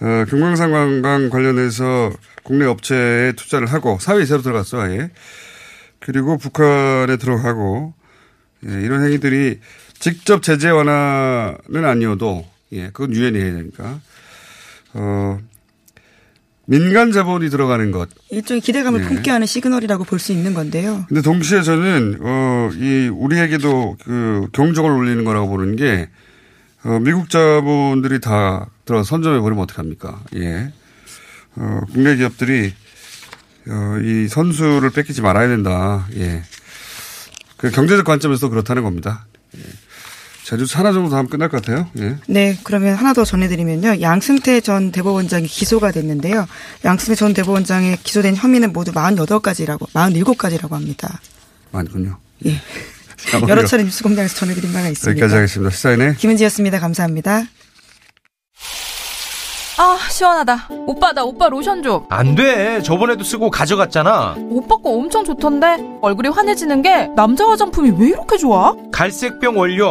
[0.00, 5.10] 어, 금강산 관광 관련해서 국내 업체에 투자를 하고 사회이사로 들어갔어, 아예.
[5.98, 7.92] 그리고 북한에 들어가고,
[8.66, 9.60] 예, 이런 행위들이
[9.98, 14.00] 직접 제재 완화는 아니어도, 예, 그건 유엔이 해야 되니까,
[14.94, 15.38] 어,
[16.70, 18.10] 민간 자본이 들어가는 것.
[18.30, 19.04] 일종의 기대감을 예.
[19.08, 21.06] 품게 하는 시그널이라고 볼 수 있는 건데요.
[21.08, 26.10] 근데 동시에 저는 어, 이 우리에게도 그 경적을 울리는 거라고 보는 게
[26.84, 30.20] 어, 미국 자본들이 다 들어 선점해 버리면 어떡합니까?
[30.36, 30.70] 예.
[31.56, 32.74] 어, 국내 기업들이
[33.70, 36.06] 어, 이 선수를 뺏기지 말아야 된다.
[36.16, 36.42] 예.
[37.56, 39.26] 그 경제적 관점에서 그렇다는 겁니다.
[39.56, 39.62] 예.
[40.48, 41.86] 제주 하나 정도 더 하면 끝날 것 같아요.
[41.98, 42.16] 예.
[42.26, 44.00] 네, 그러면 하나 더 전해드리면요.
[44.00, 46.46] 양승태 전 대법원장이 기소가 됐는데요.
[46.86, 51.20] 양승태 전 대법원장의 기소된 혐의는 모두 48가지라고, 47가지라고 합니다.
[51.70, 52.16] 많군요.
[52.46, 52.58] 예.
[53.46, 55.10] 여러 차례 뉴스 공장에서 전해드린 바가 있습니다.
[55.10, 55.70] 여기까지 하겠습니다.
[55.70, 56.78] 시사인의 김은지였습니다.
[56.80, 57.42] 감사합니다.
[59.80, 62.80] 아 시원하다 오빠 나 오빠 로션 좀 안 돼.
[62.82, 64.34] 저번에도 쓰고 가져갔잖아.
[64.38, 68.74] 오빠 거 엄청 좋던데 얼굴이 환해지는 게 남자 화장품이 왜 이렇게 좋아?
[68.92, 69.90] 갈색병 원료,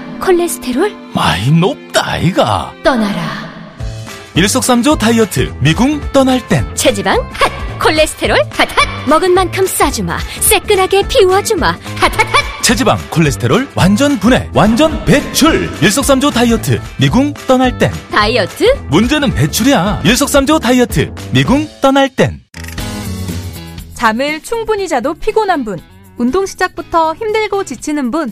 [0.21, 0.95] 콜레스테롤?
[1.13, 3.51] 마이 높다이가 떠나라.
[4.35, 7.19] 일석삼조 다이어트 미궁 떠날 땐 체지방?
[7.33, 7.51] 핫!
[7.79, 8.37] 콜레스테롤?
[8.51, 8.67] 핫핫!
[9.09, 10.17] 먹은 만큼 싸주마.
[10.39, 11.71] 새끈하게 비워주마.
[11.71, 12.61] 핫핫핫!
[12.61, 18.63] 체지방 콜레스테롤 완전 분해 완전 배출 일석삼조 다이어트 미궁 떠날 땐 다이어트?
[18.89, 22.39] 문제는 배출이야 일석삼조 다이어트 미궁 떠날 땐
[23.95, 25.79] 잠을 충분히 자도 피곤한 분,
[26.17, 28.31] 운동 시작부터 힘들고 지치는 분,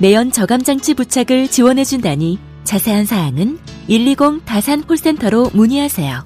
[0.00, 3.58] 매연 저감 장치 부착을 지원해 준다니 자세한 사항은
[3.88, 6.24] 120 다산 콜센터로 문의하세요.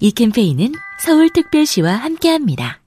[0.00, 0.72] 이 캠페인은
[1.04, 2.80] 서울특별시와 함께합니다.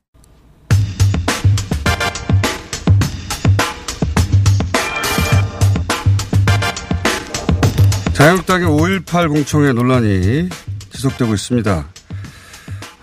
[8.12, 10.50] 자유한국당의 5.18 공청회 논란이
[10.92, 11.88] 지속되고 있습니다.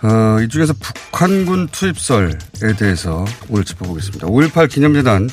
[0.01, 2.29] 어, 이 중에서 북한군 투입설에
[2.77, 4.27] 대해서 오늘 짚어보겠습니다.
[4.27, 5.27] 5.18 기념재단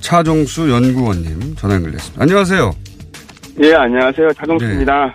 [0.00, 2.22] 차종수 연구원님 전화 연결됐습니다.
[2.22, 2.72] 안녕하세요.
[3.62, 4.32] 예, 안녕하세요.
[4.32, 5.14] 차종수입니다.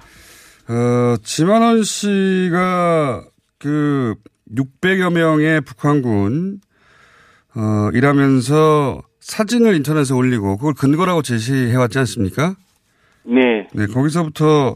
[0.68, 0.74] 네.
[0.74, 3.24] 어, 지만원 씨가
[3.60, 4.16] 그
[4.56, 6.60] 600여 명의 북한군
[7.56, 12.56] 어, 일하면서 사진을 인터넷에 올리고 그걸 근거라고 제시해 왔지 않습니까?
[13.24, 13.68] 네.
[13.74, 14.76] 네, 거기서부터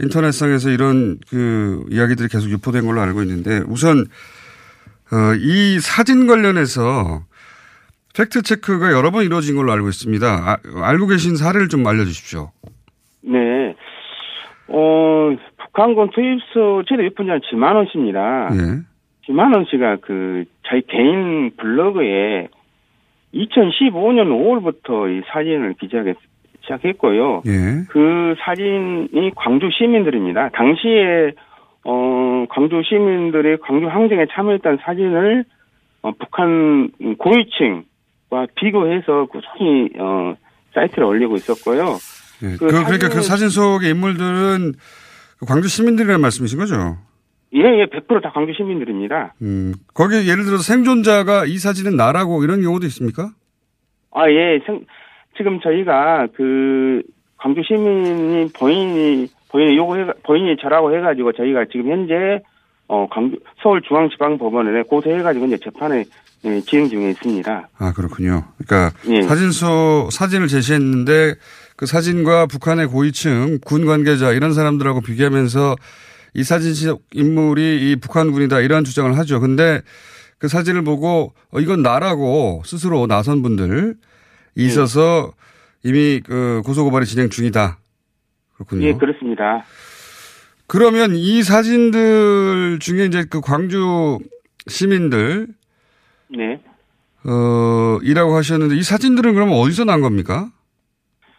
[0.00, 4.06] 인터넷상에서 이런 그 이야기들이 계속 유포된 걸로 알고 있는데 우선
[5.12, 7.24] 어, 이 사진 관련해서
[8.16, 10.26] 팩트 체크가 여러 번 이루어진 걸로 알고 있습니다.
[10.26, 12.50] 아, 알고 계신 사례를 좀 알려주십시오.
[13.22, 13.74] 네.
[14.68, 18.48] 어, 북한군 투입소 최대 유포자는 지만원 씨입니다.
[18.52, 18.82] 예.
[19.26, 22.48] 지만원 씨가 그 자기 개인 블로그에
[23.34, 26.14] 2015년 5월부터 이 사진을 기재하기
[26.62, 27.42] 시작했고요.
[27.46, 27.84] 예.
[27.90, 30.48] 그 사진이 광주 시민들입니다.
[30.50, 31.32] 당시에
[31.84, 35.44] 어 광주 시민들의 광주 항쟁에 참여했던 사진을
[36.02, 37.84] 어, 북한 고위층
[38.28, 40.34] 과 비교해서 꾸준히 어
[40.74, 41.96] 사이트에 올리고 있었고요.
[42.42, 42.56] 예.
[42.56, 44.72] 그 그, 그러니까 그 사진 속의 인물들은
[45.38, 46.98] 그 광주 시민들이라는 말씀이신 거죠?
[47.54, 49.34] 예, 예, 100%다 광주 시민들입니다.
[49.42, 53.30] 음, 거기 예를 들어서 생존자가 이 사진은 나라고 이런 경우도 있습니까?
[54.10, 54.84] 아, 예, 생-
[55.36, 57.02] 지금 저희가 그
[57.38, 62.42] 광주 시민이 본인이 본인이 요구해 본인이 저라고 해가지고 저희가 지금 현재
[62.88, 63.06] 어
[63.62, 66.04] 서울중앙지방법원에 고소해 가지고 이제 재판에
[66.44, 67.68] 예, 진행 중에 있습니다.
[67.76, 68.44] 아, 그렇군요.
[68.58, 69.22] 그러니까 예.
[69.22, 71.34] 사진소 사진을 제시했는데
[71.76, 75.76] 그 사진과 북한의 고위층 군 관계자 이런 사람들하고 비교하면서
[76.34, 79.40] 이 사진 속 인물이 이 북한군이다 이런 주장을 하죠.
[79.40, 79.80] 근데
[80.38, 83.96] 그 사진을 보고 어, 이건 나라고 스스로 나선 분들
[84.54, 85.32] 있어서
[85.82, 87.78] 이미 그 고소고발이 진행 중이다.
[88.54, 88.86] 그렇군요.
[88.86, 89.64] 예, 그렇습니다.
[90.68, 94.18] 그러면 이 사진들 중에 이제 그 광주
[94.66, 95.46] 시민들
[96.28, 96.58] 네.
[97.24, 100.48] 어 이라고 하셨는데 이 사진들은 그러면 어디서 난 겁니까?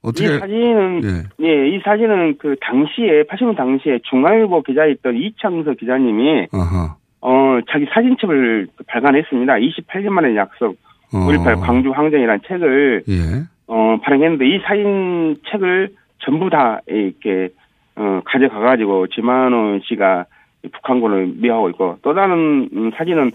[0.02, 1.46] 어떻게 이 사진은 예.
[1.46, 6.96] 예, 이 사진은 그 당시에 80년 당시에 중앙일보 기자였던 이창서 기자님이 아하.
[7.22, 9.54] 어 자기 사진첩을 발간했습니다.
[9.54, 10.78] 28년 만에 약속
[11.13, 11.18] 어.
[11.28, 13.44] 5.18 광주 항쟁이라는 책을 예.
[13.68, 17.50] 어, 발행했는데 이 사진 책을 전부 다 이렇게
[17.97, 20.25] 어, 가져가가지고 지만원 씨가
[20.71, 23.31] 북한군을 미화하고 있고 또 다른 음, 사진은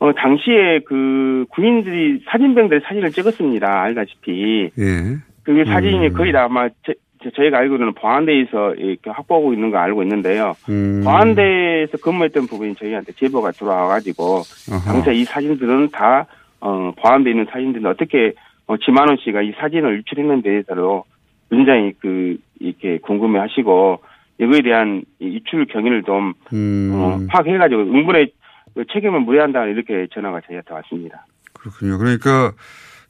[0.00, 3.82] 어, 당시에 그 군인들이 사진병들의 사진을 찍었습니다.
[3.82, 5.16] 알다시피 예.
[5.44, 6.12] 그 사진이 음.
[6.12, 10.54] 거의 다 아마 제, 제- 저희가 알고는 보안대에서 이렇게 확보하고 있는 거 알고 있는데요.
[10.68, 11.02] 음.
[11.04, 14.42] 보안대에서 근무했던 부분이 저희한테 제보가 들어와가지고.
[14.84, 16.26] 당시에 이 사진들은 다
[16.60, 18.32] 어, 보안돼 있는 사진들은 어떻게
[18.66, 21.04] 어, 지만원 씨가 이 사진을 유출했는 데에서
[21.52, 24.00] 굉장히 그 이렇게 궁금해하시고
[24.40, 26.92] 이거에 대한 이 유출 경위를 좀 음.
[26.94, 28.32] 어, 파악해가지고 응분의
[28.74, 31.26] 그 책임을 물어야 한다 이렇게 전화가 저희한테 왔습니다.
[31.52, 31.98] 그렇군요.
[31.98, 32.52] 그러니까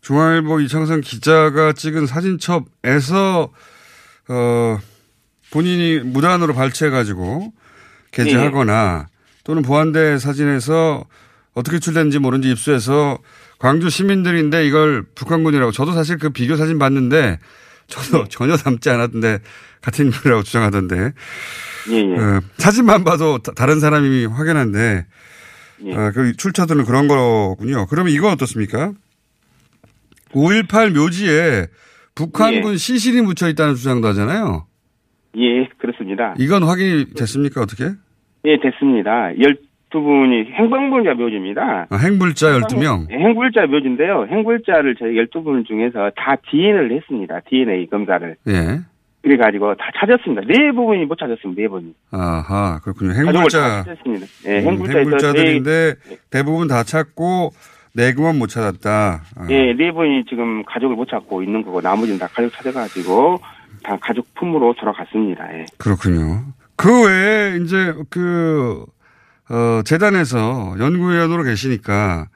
[0.01, 3.53] 중앙일보 이창선 기자가 찍은 사진첩에서
[4.29, 4.79] 어
[5.53, 7.53] 본인이 무단으로 발췌해가지고
[8.11, 9.07] 게재하거나
[9.45, 11.05] 또는 보안대 사진에서
[11.55, 13.19] 어떻게 출됐는지 모르는지 입수해서
[13.61, 17.39] 광주 시민들인데 이걸 북한군이라고 저도 사실 그 비교 사진 봤는데
[17.93, 19.41] 저도 전혀 닮지 않았던데
[19.83, 21.13] 같은 인물이라고 주장하던데
[21.91, 22.15] 예, 예.
[22.17, 25.07] 어, 사진만 봐도 다- 다른 사람이 확연한데
[25.85, 25.95] 예.
[25.95, 27.87] 어, 그 출처들은 그런 거군요.
[27.87, 28.93] 그러면 이건 어떻습니까?
[30.33, 31.67] 5.18 묘지에
[32.15, 32.77] 북한군 예.
[32.77, 34.67] 시신이 묻혀 있다는 주장도 하잖아요.
[35.37, 36.35] 예, 그렇습니다.
[36.39, 37.61] 이건 확인이 됐습니까?
[37.63, 37.85] 어떻게?
[38.45, 39.31] 예, 됐습니다.
[39.93, 41.87] 12분이 행방불자 묘지입니다.
[41.91, 43.11] 아, 행불자 12명.
[43.11, 44.27] 예, 행불자 묘지인데요.
[44.31, 47.41] 행불자를 저희 12분 중에서 다 DNA를 했습니다.
[47.49, 48.37] DNA 검사를.
[48.49, 48.81] 예.
[49.23, 50.43] 그래가지고 다 찾았습니다.
[50.49, 51.63] 네 부분이 못 찾았습니다.
[51.63, 51.95] 네 분이.
[52.11, 53.13] 아하, 그렇군요.
[53.13, 53.85] 행불자.
[53.85, 54.27] 찾았습니다.
[54.47, 55.95] 예, 음, 행불자에서 행불자들인데
[56.31, 57.51] 대부분 다 찾고
[57.95, 59.23] 내그만 못 찾았다.
[59.37, 63.39] 아, 네, 예, 네 분이 지금 가족을 못 찾고 있는 거고 나머지는 다 가족 찾아가지고
[63.85, 65.47] 다 가족 품으로 돌아갔습니다.
[65.55, 65.67] 예.
[65.79, 66.43] 그렇군요.
[66.77, 68.85] 그 외에 이제 그,
[69.53, 72.29] 어, 재단에서 연구위원으로 계시니까,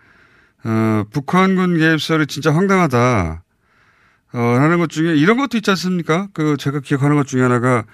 [0.64, 3.42] 어, 북한군 개입설이 진짜 황당하다.
[4.34, 6.28] 어, 하는 것 중에 이런 것도 있지 않습니까?
[6.34, 7.84] 그 제가 기억하는 것 중에 하나가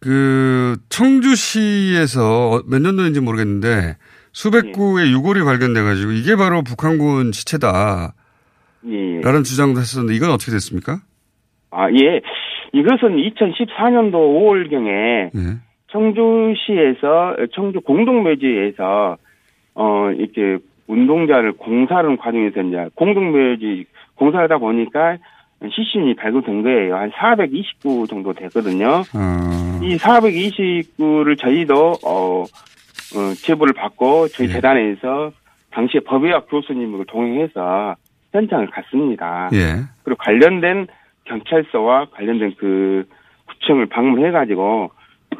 [0.00, 3.96] 그 청주시에서 몇 년도인지 모르겠는데
[4.32, 8.14] 수백 구의 유골이 발견돼 가지고 이게 바로 북한군 시체다.
[8.86, 9.20] 예.
[9.20, 11.00] 라는 주장도 했었는데 이건 어떻게 됐습니까?
[11.70, 12.20] 아, 예.
[12.72, 15.58] 이것은 2014년도 5월경에 예.
[15.92, 19.16] 청주시에서 청주 공동묘지에서
[19.74, 25.18] 어 이렇게 운동자를 공사하는 과정에서 이제 공동묘지 공사하다 보니까
[25.70, 26.96] 시신이 발굴된 거예요.
[26.96, 29.02] 한 429 정도 되거든요.
[29.14, 34.52] 어, 이 429를 저희도 어, 어 제보를 받고 저희 예.
[34.54, 35.30] 재단에서
[35.70, 37.94] 당시에 법의학 교수님을 동행해서
[38.32, 39.50] 현장을 갔습니다.
[39.52, 39.84] 예.
[40.02, 40.88] 그리고 관련된
[41.24, 43.04] 경찰서와 관련된 그
[43.46, 44.90] 구청을 방문해가지고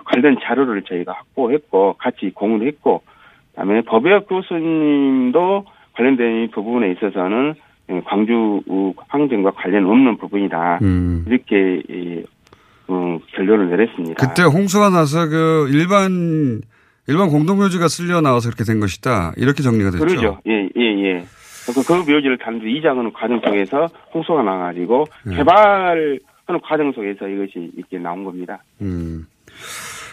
[0.04, 3.02] 관련 자료를 저희가 확보했고 같이 공유를 했고
[3.50, 7.54] 그다음에 법의학 교수님도 관련된 이 부분에 있어서는
[8.04, 8.62] 광주
[9.08, 11.24] 항쟁과 관련 없는 부분이다 음.
[11.26, 12.22] 이렇게 이,
[12.88, 14.26] 어, 결론을 내렸습니다.
[14.26, 16.62] 그때 홍수가 나서 그 일반
[17.08, 19.32] 일반 공동묘지가 쓸려 나와서 그렇게 된 것이다.
[19.36, 20.04] 이렇게 정리가 됐죠.
[20.04, 20.38] 그러죠.
[20.46, 21.24] 예, 예, 예.
[21.66, 25.36] 그, 그 묘지를 단순히 이장하는 과정 속에서 홍수가 나가지고 예.
[25.36, 26.18] 개발하는
[26.62, 28.62] 과정 속에서 이것이 이렇게 나온 겁니다.
[28.80, 29.26] 음.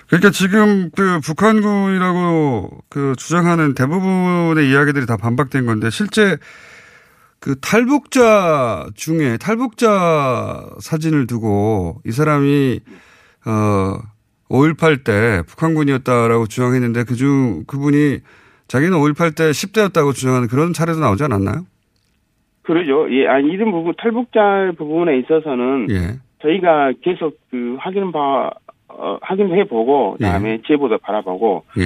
[0.07, 6.37] 그러니까 지금 그 북한군이라고 그 주장하는 대부분의 이야기들이 다 반박된 건데 실제
[7.39, 12.79] 그 탈북자 중에 탈북자 사진을 두고 이 사람이
[13.45, 13.99] 어
[14.49, 18.19] 5.18 때 북한군이었다라고 주장했는데 그중 그분이
[18.67, 21.65] 자기는 5.18 때 10대였다고 주장하는 그런 차례도 나오지 않았나요?
[22.61, 23.11] 그러죠.
[23.11, 26.19] 예, 아니, 이런 부분, 탈북자 부분에 있어서는 예.
[26.43, 28.51] 저희가 계속 그 확인 봐,
[28.99, 31.83] 어, 확인해 보고, 그 다음에 제보도 바라보고, 예.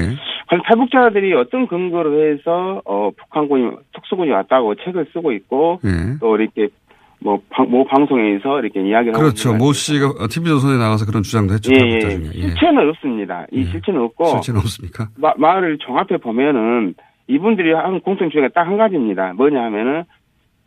[0.47, 6.17] 과연 탈북자들이 어떤 근거로 해서, 어, 북한군이, 특수군이 왔다고 책을 쓰고 있고, 예.
[6.19, 6.69] 또 이렇게,
[7.19, 9.23] 뭐, 방, 모 방송에서 이렇게 이야기를 하고.
[9.23, 9.53] 그렇죠.
[9.53, 11.71] 모 씨가 TV조선에 나가서 그런 주장도 했죠.
[11.71, 12.19] 예, 예.
[12.33, 12.41] 예.
[12.47, 13.45] 실체는 없습니다.
[13.51, 14.25] 이 실체는 없고.
[14.25, 15.07] 실체는 없습니까?
[15.15, 16.95] 마, 말을 종합해 보면은
[17.27, 19.33] 이분들이 한 공통 주제가 딱한 가지입니다.
[19.33, 20.03] 뭐냐 하면은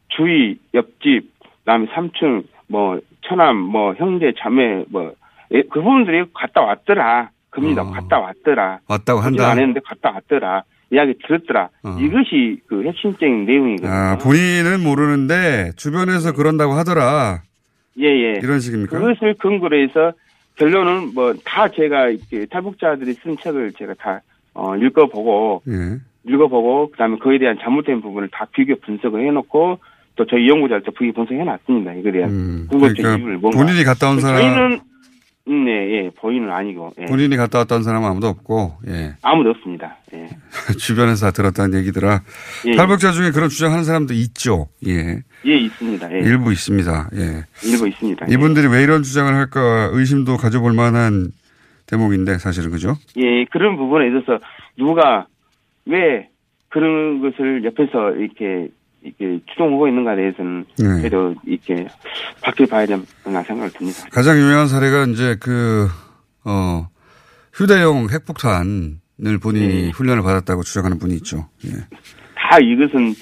[0.09, 1.29] 주위, 옆집,
[1.59, 5.13] 그다음에 삼층, 뭐 처남, 뭐 형제, 자매, 뭐
[5.53, 7.31] 예, 그분들이 갔다 왔더라.
[7.51, 7.83] 겁니다.
[7.83, 7.91] 어.
[7.91, 8.81] 갔다 왔더라.
[8.89, 9.51] 왔다고 한다.
[9.51, 10.63] 안 했는데 갔다 왔더라.
[10.93, 11.69] 이야기 들었더라.
[11.83, 11.97] 어.
[12.01, 13.91] 이것이 그 핵심적인 내용이거든요.
[13.93, 17.43] 아, 본인은 모르는데 주변에서 그런다고 하더라.
[17.99, 18.41] 예, 예.
[18.43, 18.99] 이런 식입니까?
[18.99, 20.13] 그것을 근거로 해서
[20.57, 24.21] 결론은 뭐 다 제가 이렇게 탈북자들이 쓴 책을 제가 다
[24.55, 25.99] 어, 읽어보고 예.
[26.31, 29.79] 읽어보고 그다음에 그에 대한 잘못된 부분을 다 비교 분석을 해놓고
[30.17, 31.93] 또 저희 연구자도 비교 분석해놨습니다.
[31.95, 33.59] 이거에 대한 궁극적 그러니까 이유를 뭔가.
[33.59, 34.79] 본인이 갔다 온 사람, 저희는 음,
[35.49, 37.05] 네, 예, 본인은 아니고 예.
[37.05, 39.15] 본인이 갔다 왔다는 사람은 아무도 없고, 예.
[39.23, 39.97] 아무도 없습니다.
[40.13, 40.29] 예.
[40.77, 42.23] 주변에서 다 들었다는 얘기더라.
[42.67, 42.73] 예.
[42.75, 44.67] 탈북자 중에 그런 주장하는 사람도 있죠.
[44.89, 45.23] 예.
[45.47, 46.13] 예, 있습니다.
[46.13, 46.19] 예.
[46.19, 47.11] 일부 있습니다.
[47.15, 47.45] 예.
[47.65, 48.27] 일부 있습니다.
[48.29, 51.31] 이분들이 왜 이런 주장을 할까 의심도 가져볼 만한
[51.87, 52.97] 대목인데 사실은 그죠?
[53.17, 54.41] 예, 그런 부분에 있어서
[54.77, 55.29] 누가
[55.85, 56.29] 왜
[56.71, 58.69] 그런 것을 옆에서 이렇게
[59.07, 60.85] 이렇게 추종하고 있는가에 대해서는 네.
[60.99, 61.87] 그래도 이렇게
[62.43, 64.07] 밖에 봐야 된다 생각을 듭니다.
[64.11, 65.89] 가장 유명한 사례가 이제 그,
[66.45, 66.89] 어,
[67.55, 69.91] 휴대용 핵폭탄을 본인이 예.
[69.91, 71.49] 훈련을 받았다고 주장하는 분이 있죠.
[71.67, 71.71] 예.
[71.71, 73.15] 다 이것은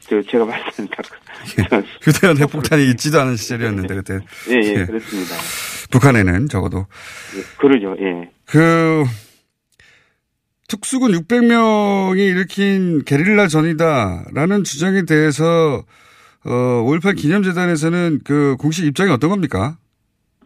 [0.00, 4.18] 저 제가 봤을 때 휴대용 핵폭탄이 있지도 않은 시절이었는데 그때.
[4.50, 4.84] 예, 예, 예.
[4.84, 5.36] 그렇습니다.
[5.90, 6.86] 북한에는 적어도.
[7.36, 7.96] 예, 그러죠.
[8.00, 8.30] 예.
[8.44, 9.04] 그
[10.68, 15.44] 특수군 600명이 일으킨 게릴라 전이다라는 주장에 대해서
[16.46, 19.76] 어, 5.18 기념재단에서는 그 공식 입장이 어떤 겁니까?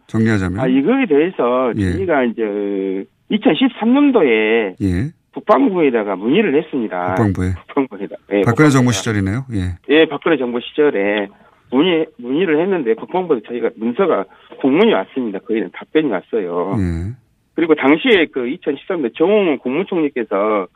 [0.07, 0.59] 정리하자면.
[0.59, 1.91] 아 이거에 대해서 예.
[1.93, 5.11] 저희가 이제 2013년도에 예.
[5.33, 7.15] 국방부에다가 문의를 했습니다.
[7.15, 7.53] 국방부에.
[7.67, 8.15] 국방부에다.
[8.33, 8.91] 예, 박근혜 정부.
[8.91, 9.45] 시절이네요.
[9.53, 9.77] 예.
[9.89, 11.27] 예, 박근혜 정부 시절에
[11.71, 14.25] 문의, 문의를 했는데 국방부에 저희가 문서가
[14.61, 15.39] 공문이 왔습니다.
[15.39, 16.75] 거기는 답변이 왔어요.
[16.79, 17.22] 예.
[17.55, 20.67] 그리고 당시에 그 2013년 정홍 국무총리께서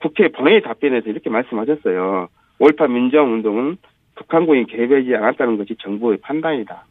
[0.00, 2.28] 국회 본회의 답변에서 이렇게 말씀하셨어요.
[2.58, 3.76] 5.18 민주화운동은
[4.14, 6.84] 북한군이 개입하지 않았다는 것이 정부의 판단이다.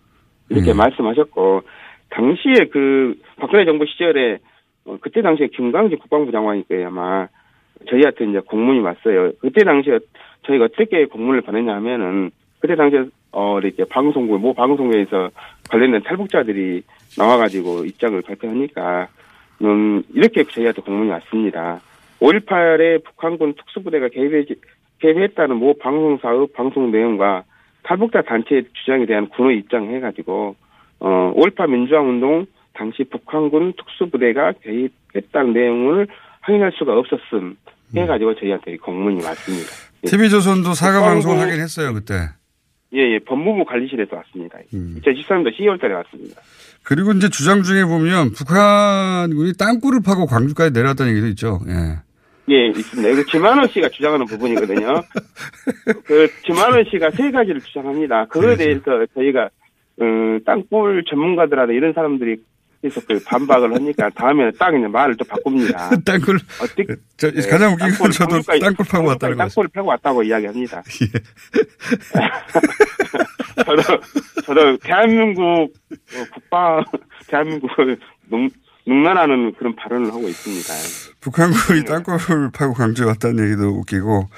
[0.49, 0.77] 이렇게 음.
[0.77, 1.63] 말씀하셨고,
[2.09, 4.37] 당시에 그 박근혜 정부 시절에
[4.85, 7.27] 어, 그때 당시에 김광진 국방부 거예요, 아마.
[7.89, 9.31] 저희한테 이제 공문이 왔어요.
[9.39, 9.99] 그때 당시에
[10.43, 13.05] 저희가 어떻게 공문을 보냈냐 하면은, 그때 당시에,
[13.37, 15.29] 어, 이렇게 방송국, 모 방송국에서
[15.69, 16.83] 관련된 탈북자들이
[17.17, 19.09] 나와가지고 입장을 발표하니까,
[19.61, 21.81] 음, 이렇게 저희한테 공문이 왔습니다.
[22.21, 24.45] 5.18에 북한군 특수부대가 개입해,
[25.01, 27.43] 개입했다는 모 방송사의 방송 내용과
[27.83, 30.55] 탈북자 단체의 주장에 대한 군의 입장을 해가지고,
[31.01, 36.07] 어, 5.18 민주화운동 당시 북한군 특수부대가 개입했다는 내용을
[36.39, 37.57] 확인할 수가 없었음
[37.95, 39.69] 해가지고 저희한테 공문이 왔습니다.
[40.05, 40.07] 예.
[40.09, 42.13] TV조선도 사과 국방부- 방송을 하긴 했어요, 그때.
[42.95, 44.57] 예, 예, 법무부 관리실에서 왔습니다.
[44.73, 44.99] 음.
[45.03, 46.41] 2013년도 10월 달에 왔습니다.
[46.83, 51.59] 그리고 이제 주장 중에 보면 북한군이 땅굴을 파고 광주까지 내려왔다는 얘기도 있죠.
[51.67, 51.99] 예.
[52.47, 53.09] 예, 있습니다.
[53.09, 55.01] 이거 지만원 씨가 주장하는 부분이거든요.
[56.05, 58.25] 그 지만원 씨가 세 가지를 주장합니다.
[58.27, 59.49] 그거에 대해서 저희가
[60.01, 62.37] 음, 땅굴 전문가들하고 이런 사람들이
[62.85, 65.89] 계속 그 반박을 하니까 다음에 딱 이제 말을 또 바꿉니다.
[66.05, 66.85] 땅굴 어떻게
[67.17, 69.43] 저 네, 가장 웃긴 건 땅굴, 저도 땅굴 파고 왔다는 거.
[69.43, 70.83] 땅굴을 패고 왔다고 이야기합니다.
[71.01, 71.07] 예.
[73.65, 73.81] 저도
[74.45, 76.83] 저도 대한민국 어, 국방
[77.27, 77.97] 대한민국을
[78.29, 78.47] 농
[78.85, 81.19] 농난하는 그런 발언을 하고 있습니다.
[81.21, 84.29] 북한군이 땅굴을 파고 강주에 왔다는 얘기도 웃기고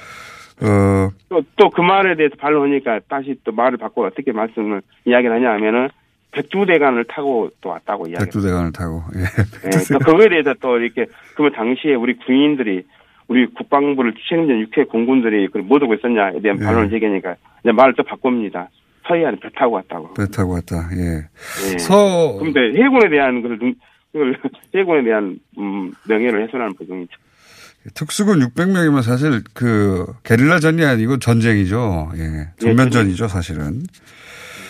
[0.62, 5.50] 어 또 또 그 말에 대해서 반론하니까 다시 또 말을 바꿔 어떻게 말씀을 이야기를 하냐
[5.50, 5.88] 하면은
[6.32, 8.24] 백두대간을 타고 또 왔다고 이야기.
[8.24, 9.20] 백두대간을 타고 예.
[9.22, 12.84] 예, 또 그거에 대해서 또 이렇게 그러면 당시에 우리 군인들이
[13.28, 16.64] 우리 국방부를 책임진 육해 공군들이 그걸 못 오고 있었냐에 대한 예.
[16.64, 18.68] 반론을 제기하니까 이제 말을 또 바꿉니다.
[19.06, 20.14] 서해안에 배 타고 왔다고.
[20.14, 20.88] 배 타고 왔다.
[20.96, 21.26] 예.
[21.72, 21.78] 예.
[21.78, 23.74] 서 근데 해군에 대한 그걸, 눈-
[24.12, 24.38] 그걸
[24.74, 27.12] 해군에 대한 음, 명예를 훼손하는 부분이죠.
[27.94, 32.10] 특수군 600명이면 사실 그 게릴라전이 아니고 전쟁이죠.
[32.16, 32.48] 예.
[32.60, 33.82] 전면전이죠, 사실은.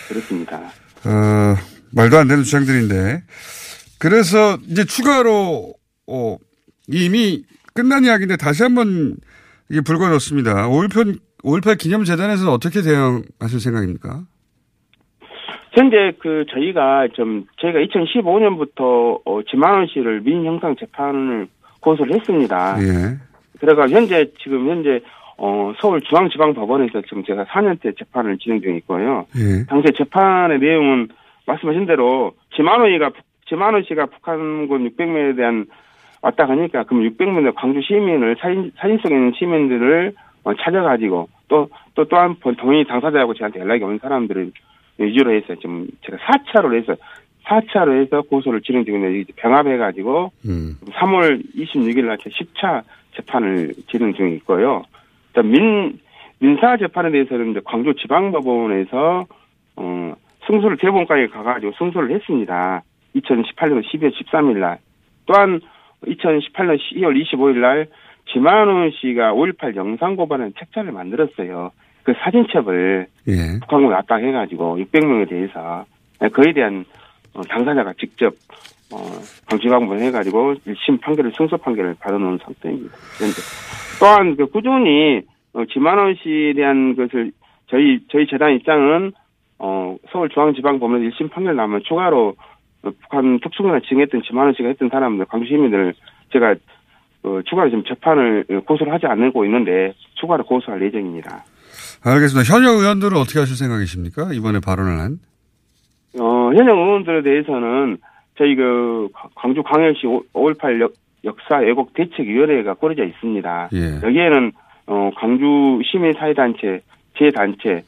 [0.07, 0.61] 그렇습니다.
[1.05, 1.55] 어,
[1.93, 3.23] 말도 안 되는 주장들인데.
[3.99, 5.73] 그래서 이제 추가로,
[6.07, 6.37] 어,
[6.87, 7.43] 이미
[7.73, 9.15] 끝난 이야기인데 다시 한번
[9.69, 10.67] 이게 불거졌습니다.
[10.67, 14.23] 5.18, 5.18 기념재단에서는 어떻게 대응하실 생각입니까?
[15.71, 21.47] 현재 그 저희가 좀 저희가 2015년부터 어, 지만원 씨를 민형상 재판을
[21.79, 22.77] 고소를 했습니다.
[22.81, 23.17] 예.
[23.59, 25.01] 그래가 현재 지금 현재
[25.41, 29.25] 어, 서울중앙지방법원에서 지금 제가 4년째 재판을 진행 중에 있고요.
[29.37, 29.65] 예.
[29.67, 31.07] 당시 재판의 내용은
[31.45, 33.11] 말씀하신 대로 지만원이가
[33.47, 35.65] 지만원 씨가 북한군 600명에 대한
[36.21, 40.13] 왔다 가니까 그럼 600명의 광주 시민을 사진 사진 속에 있는 시민들을
[40.43, 41.69] 어, 찾아가지고 또
[41.99, 44.53] 또 또한 동의 당사자하고 저한테 연락이 온 사람들을
[44.99, 46.95] 위주로 해서 지금 제가 4차로 해서
[47.43, 50.77] 4차로 해서 고소를 진행 중인데 병합해가지고 음.
[50.85, 52.83] 3월 26일 날 10차
[53.17, 54.83] 재판을 진행 중에 있고요.
[55.39, 55.99] 일단 민
[56.39, 59.25] 민사 재판에 대해서는 이제 광주 지방법원에서
[59.77, 60.13] 어
[60.47, 62.83] 승소를 대법원까지 가가지고 승소를 했습니다.
[63.15, 64.79] 2018년 12월 13일 날
[65.25, 65.61] 또한
[66.05, 67.87] 2018년 10월 25일 날
[68.31, 71.71] 지만원 씨가 5.18 영상 고발하는 책자를 만들었어요.
[72.03, 73.59] 그 사진첩을 예.
[73.61, 75.85] 북한군 압박해가지고 600명에 대해서
[76.33, 76.85] 그에 대한
[77.33, 78.33] 어, 당사자가 직접
[78.91, 78.97] 어,
[79.47, 82.95] 방지방문 해가지고 1심 판결을 승소 판결을 받아놓은 상태입니다.
[83.19, 83.41] 현재
[83.99, 85.21] 또한 그 꾸준히
[85.53, 87.31] 어, 지만원 씨에 대한 것을
[87.67, 89.11] 저희 저희 재단 입장은
[89.59, 92.35] 어, 서울중앙지방법원에서 1심 판결 나면 추가로
[92.83, 95.93] 어, 북한 특수군에 증했던 지만원 씨가 했던 사람들 광주 시민들을
[96.33, 96.55] 제가
[97.23, 101.43] 어, 추가로 지금 재판을 고소를 하지 않고 있는데 추가로 고소할 예정입니다.
[102.03, 102.53] 알겠습니다.
[102.53, 104.31] 현역 의원들은 어떻게 하실 생각이십니까?
[104.33, 105.19] 이번에 발언을 한.
[106.17, 107.97] 어, 현역 의원들에 대해서는
[108.37, 110.03] 저희 그 광주 광역시
[110.33, 110.93] 5.18 역,
[111.25, 113.69] 역사 왜곡 대책위원회가 꾸려져 있습니다.
[113.73, 114.07] 예.
[114.07, 114.51] 여기에는
[114.87, 116.81] 어, 광주 시민사회단체,
[117.17, 117.83] 제 단체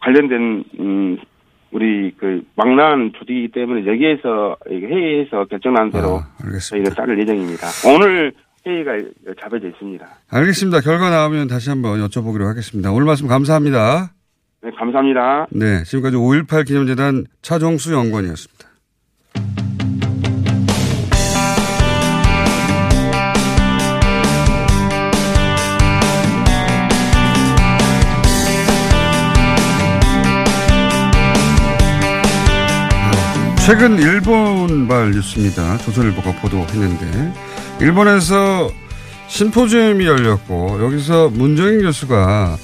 [0.00, 1.18] 관련된 음,
[1.70, 6.90] 우리 그 망라한 조직이기 때문에 여기에서 회의에서 결정한 대로 알겠습니다.
[6.90, 7.66] 저희가 따를 예정입니다.
[7.88, 8.32] 오늘
[8.66, 8.98] 회의가
[9.40, 10.06] 잡혀져 있습니다.
[10.30, 10.80] 알겠습니다.
[10.80, 12.92] 결과 나오면 다시 한번 여쭤보기로 하겠습니다.
[12.92, 14.12] 오늘 말씀 감사합니다.
[14.64, 15.46] 네, 감사합니다.
[15.50, 18.68] 네, 지금까지 5.18 기념재단 차종수 연구원이었습니다.
[33.66, 35.78] 최근 일본발 뉴스입니다.
[35.78, 37.32] 조선일보가 보도했는데
[37.80, 38.70] 일본에서
[39.26, 42.56] 심포지엄이 열렸고 여기서 문정인 교수가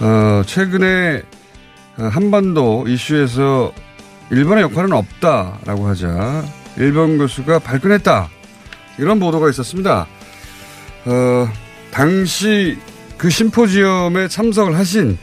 [0.00, 1.22] 어, 최근에
[1.98, 3.72] 어, 한반도 이슈에서
[4.30, 6.44] 일본의 역할은 없다라고 하자
[6.76, 8.28] 일본 교수가 발끈했다
[8.98, 10.06] 이런 보도가 있었습니다.
[11.06, 11.48] 어,
[11.90, 12.76] 당시
[13.16, 15.16] 그 심포지엄에 참석을 하신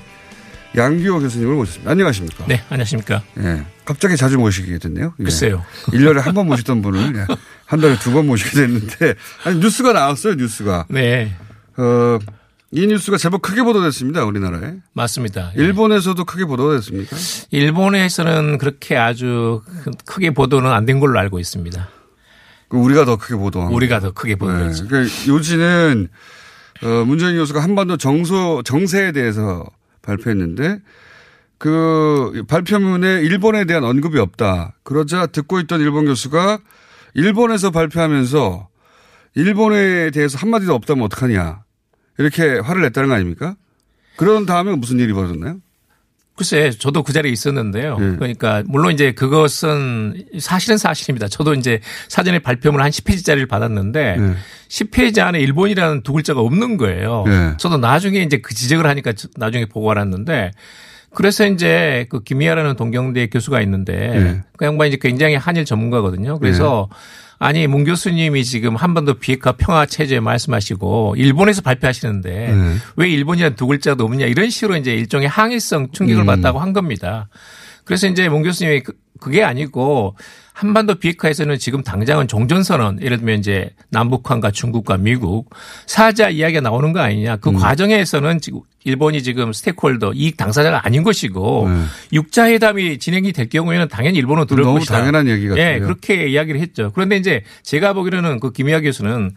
[0.76, 1.92] 양기호 교수님을 모셨습니다.
[1.92, 2.46] 안녕하십니까?
[2.48, 3.22] 네, 안녕하십니까?
[3.40, 3.64] 예.
[3.86, 5.14] 갑자기 자주 모시게 됐네요.
[5.20, 5.24] 예.
[5.24, 5.64] 글쎄요.
[5.88, 7.36] 1년에 한 번 모시던 분을 예.
[7.68, 9.14] 한 달에 두 번 모시게 됐는데,
[9.44, 10.86] 아니, 뉴스가 나왔어요, 뉴스가.
[10.90, 11.32] 네.
[11.78, 12.18] 어,
[12.76, 14.74] 이 뉴스가 제법 크게 보도됐습니다, 우리나라에.
[14.94, 15.52] 맞습니다.
[15.56, 15.62] 예.
[15.62, 17.16] 일본에서도 크게 보도가 됐습니까?
[17.52, 19.62] 일본에서는 그렇게 아주
[20.06, 21.88] 크게 보도는 안 된 걸로 알고 있습니다.
[22.70, 24.84] 그 우리가 더 크게 보도한 우리가 더 크게 보도했죠.
[24.84, 24.90] 네.
[24.90, 26.08] 그러니까 요지는
[26.82, 29.64] 어, 문재인 교수가 한반도 정서 정세에 대해서
[30.02, 30.80] 발표했는데
[31.60, 34.74] 그 발표문에 일본에 대한 언급이 없다.
[34.84, 36.60] 그러자 듣고 있던 일본 교수가
[37.14, 38.68] 일본에서 발표하면서
[39.36, 41.62] 일본에 대해서 한마디도 없다면 어떡하냐.
[42.18, 43.56] 이렇게 화를 냈다는 거 아닙니까?
[44.16, 45.58] 그런 다음에 무슨 일이 벌어졌나요?
[46.36, 47.96] 글쎄, 저도 그 자리에 있었는데요.
[48.00, 48.04] 예.
[48.16, 51.28] 그러니까 물론 이제 그것은 사실은 사실입니다.
[51.28, 54.36] 저도 이제 사전에 발표문 한 10페이지짜리를 받았는데 예.
[54.68, 57.24] 10페이지 안에 일본이라는 두 글자가 없는 거예요.
[57.28, 57.54] 예.
[57.58, 60.52] 저도 나중에 이제 그 지적을 하니까 저- 나중에 보고가 났는데
[61.14, 64.44] 그래서 이제 그 김희아라는 동경대 교수가 있는데 예.
[64.58, 66.40] 그 양반이 이제 굉장히 한일 전문가거든요.
[66.40, 66.90] 그래서
[67.40, 72.76] 아니 문 교수님이 지금 한반도 비핵화 평화 체제 말씀하시고 일본에서 발표하시는데 네.
[72.96, 76.26] 왜 일본이라는 두 글자도 없느냐 이런 식으로 이제 일종의 항의성 충격을 음.
[76.26, 77.28] 받다고 한 겁니다.
[77.84, 80.16] 그래서 이제 문 교수님이 그- 그게 아니고
[80.54, 85.50] 한반도 비핵화에서는 지금 당장은 종전선언 예를 들면 이제 남북한과 중국과 미국
[85.88, 87.38] 사자 이야기가 나오는 거 아니냐 음.
[87.42, 91.84] 그 과정에서는 지금 일본이 지금 스테이크홀더 이익 당사자가 아닌 것이고 네.
[92.14, 94.98] 육자회담이 진행이 될 경우에는 당연히 일본은 들을 너무 것이다.
[94.98, 95.76] 당연한 얘기 같아요.
[95.76, 96.92] 예, 그렇게 이야기를 했죠.
[96.94, 99.32] 그런데 이제 제가 보기로는 그 김희아 교수는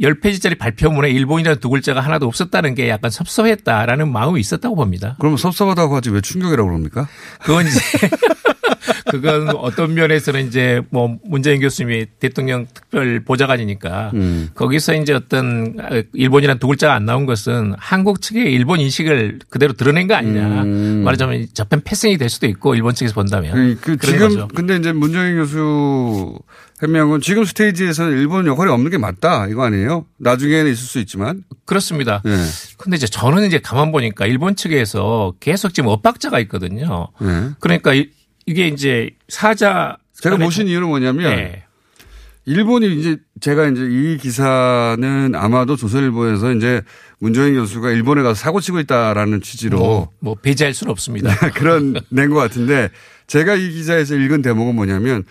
[0.00, 5.16] 10페이지짜리 발표문에 일본이라는 두 글자가 하나도 없었다는 게 약간 섭섭했다라는 마음이 있었다고 봅니다.
[5.18, 7.08] 그러면 섭섭하다고 하지 왜 충격이라고 그럽니까?
[7.42, 7.80] 그건 이제
[9.10, 14.50] 그건 어떤 면에서는 이제 뭐 문재인 교수님이 대통령 특별 보좌관이니까 음.
[14.54, 15.76] 거기서 이제 어떤
[16.12, 20.62] 일본이라는 두 글자가 안 나온 것은 한국 측의 일본 인식을 그대로 드러낸 거 아니냐.
[20.62, 21.02] 음.
[21.04, 23.78] 말하자면 저편 패싱이 될 수도 있고 일본 측에서 본다면.
[23.80, 24.48] 그, 그 지금 거죠.
[24.54, 26.38] 근데 이제 문정인 교수
[26.82, 30.04] 해명은 지금 스테이지에서는 일본 역할이 없는 게 맞다 이거 아니에요?
[30.18, 31.42] 나중에는 있을 수 있지만.
[31.64, 32.22] 그렇습니다.
[32.26, 32.36] 예.
[32.76, 37.08] 근데 이제 저는 이제 가만 보니까 일본 측에서 계속 지금 엇박자가 있거든요.
[37.22, 37.50] 예.
[37.60, 37.92] 그러니까
[38.46, 41.62] 이- 이게 이제 사자 제가 보신 이유는 뭐냐면 네.
[42.48, 46.80] 일본이 이제 제가 이제 이 기사는 아마도 조선일보에서 이제
[47.18, 51.34] 문정인 교수가 일본에 가서 사고 치고 있다라는 취지로 뭐, 뭐 배제할 수는 없습니다.
[51.54, 52.90] 그런 낸 것 같은데
[53.26, 55.24] 제가 이 기사에서 읽은 대목은 뭐냐면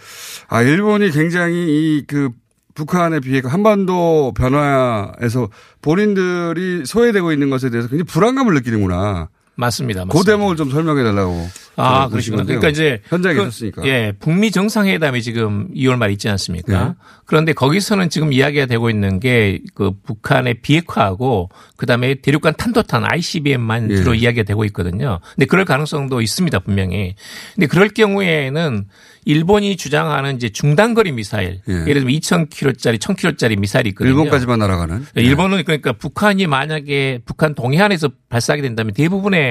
[0.50, 1.56] 아 일본이 굉장히
[2.00, 2.30] 이 그
[2.76, 5.48] 북한에 비해 한반도 변화에서
[5.82, 9.30] 본인들이 소외되고 있는 것에 대해서 굉장히 불안감을 느끼는구나.
[9.56, 10.02] 맞습니다.
[10.02, 10.32] 그 맞습니다.
[10.32, 11.48] 대목을 좀 설명해 달라고.
[11.78, 12.44] 아, 그러시구나.
[12.44, 13.86] 그러니까 이제 현장에 그, 있었으니까.
[13.86, 16.86] 예, 북미 정상회담이 지금 2월 말 있지 않습니까?
[16.86, 16.94] 네.
[17.26, 23.96] 그런데 거기서는 지금 이야기가 되고 있는 게 그 북한의 비핵화하고 그다음에 대륙간 탄도탄 ICBM만 예.
[23.98, 25.20] 주로 이야기가 되고 있거든요.
[25.36, 27.16] 근데 그럴 가능성도 있습니다, 분명히.
[27.56, 28.86] 근데 그럴 경우에는
[29.26, 31.74] 일본이 주장하는 이제 중단거리 미사일, 예.
[31.74, 31.94] 예.
[31.94, 34.12] 를 들면 2,000km짜리, 1,000km짜리 미사일이 있거든요.
[34.12, 35.06] 일본까지만 날아가는.
[35.16, 39.45] 네, 일본은 그러니까 북한이 만약에 북한 동해안에서 발사하게 된다면 대부분의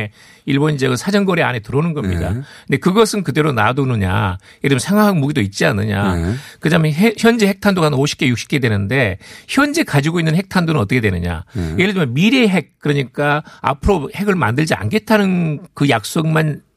[0.47, 2.30] 일본 지역은 사정거리 안에 들어오는 겁니다.
[2.32, 2.40] 네.
[2.66, 4.38] 근데 그것은 그대로 놔두느냐.
[4.62, 6.14] 예를 들면 상하학 무기도 있지 않느냐.
[6.16, 6.34] 네.
[6.61, 9.18] 그다음에 해- 현재 핵탄두가 한 50개, 60개 되는데
[9.49, 11.45] 현재 가지고 있는 핵탄두는 어떻게 되느냐.
[11.55, 11.74] 네.
[11.78, 16.74] 예를 들면 미래 핵 그러니까 앞으로 핵을 만들지 않겠다는 그 약속만 이-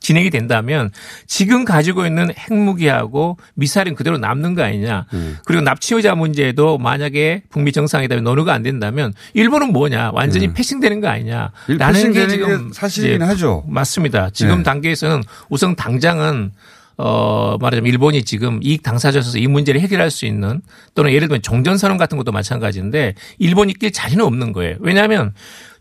[0.00, 0.90] 진행이 된다면
[1.26, 5.06] 지금 가지고 있는 핵무기하고 미사일은 그대로 남는 거 아니냐.
[5.12, 5.34] 네.
[5.44, 10.10] 그리고 납치의자 문제도 만약에 북미 정상회담이 논의가 안 된다면 일본은 뭐냐.
[10.12, 10.54] 완전히 네.
[10.54, 11.52] 패싱되는 거 아니냐.
[11.68, 13.64] 일- 라는 게 지금 게 사실이긴 하죠.
[13.68, 14.30] 맞습니다.
[14.30, 14.62] 지금 네.
[14.64, 16.50] 단계에서는 우선 당장은
[17.02, 20.60] 어, 말하자면 일본이 지금 이익 당사자로서 이 문제를 해결할 수 있는
[20.94, 24.76] 또는 예를 들면 종전선언 같은 것도 마찬가지인데 일본이 낄 자리는 없는 거예요.
[24.80, 25.32] 왜냐하면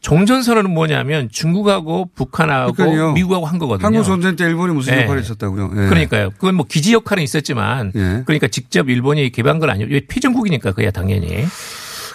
[0.02, 3.14] 종전선언은 뭐냐면 중국하고 북한하고 그러니까요.
[3.14, 3.86] 미국하고 한 거거든요.
[3.86, 5.04] 한국 전쟁 때 일본이 무슨 네.
[5.04, 5.72] 역할을 했었다고요?
[5.72, 5.89] 예.
[5.89, 6.32] 그러니까요.
[6.32, 8.24] 그건 뭐 기지 역할은 있었지만 예.
[8.26, 10.00] 그러니까 직접 일본이 개방한 건 아니에요.
[10.08, 11.45] 피전국이니까 그야 당연히.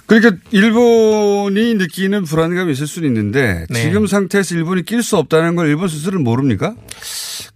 [0.07, 3.83] 그러니까 일본이 느끼는 불안감이 있을 수는 있는데 네.
[3.83, 6.75] 지금 상태에서 일본이 낄 수 없다는 걸 일본 스스로 모릅니까?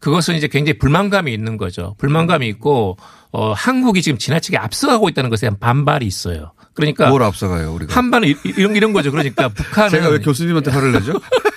[0.00, 1.94] 그것은 이제 굉장히 불만감이 있는 거죠.
[1.98, 2.96] 불만감이 있고
[3.32, 6.52] 어 한국이 지금 지나치게 앞서가고 있다는 것에 대한 반발이 있어요.
[6.74, 7.94] 그러니까 뭘 앞서가요, 우리가?
[7.94, 9.10] 한반은 이- 이런 이런 거죠.
[9.10, 11.12] 그러니까 북한은 제가 왜 교수님한테 화를 내죠?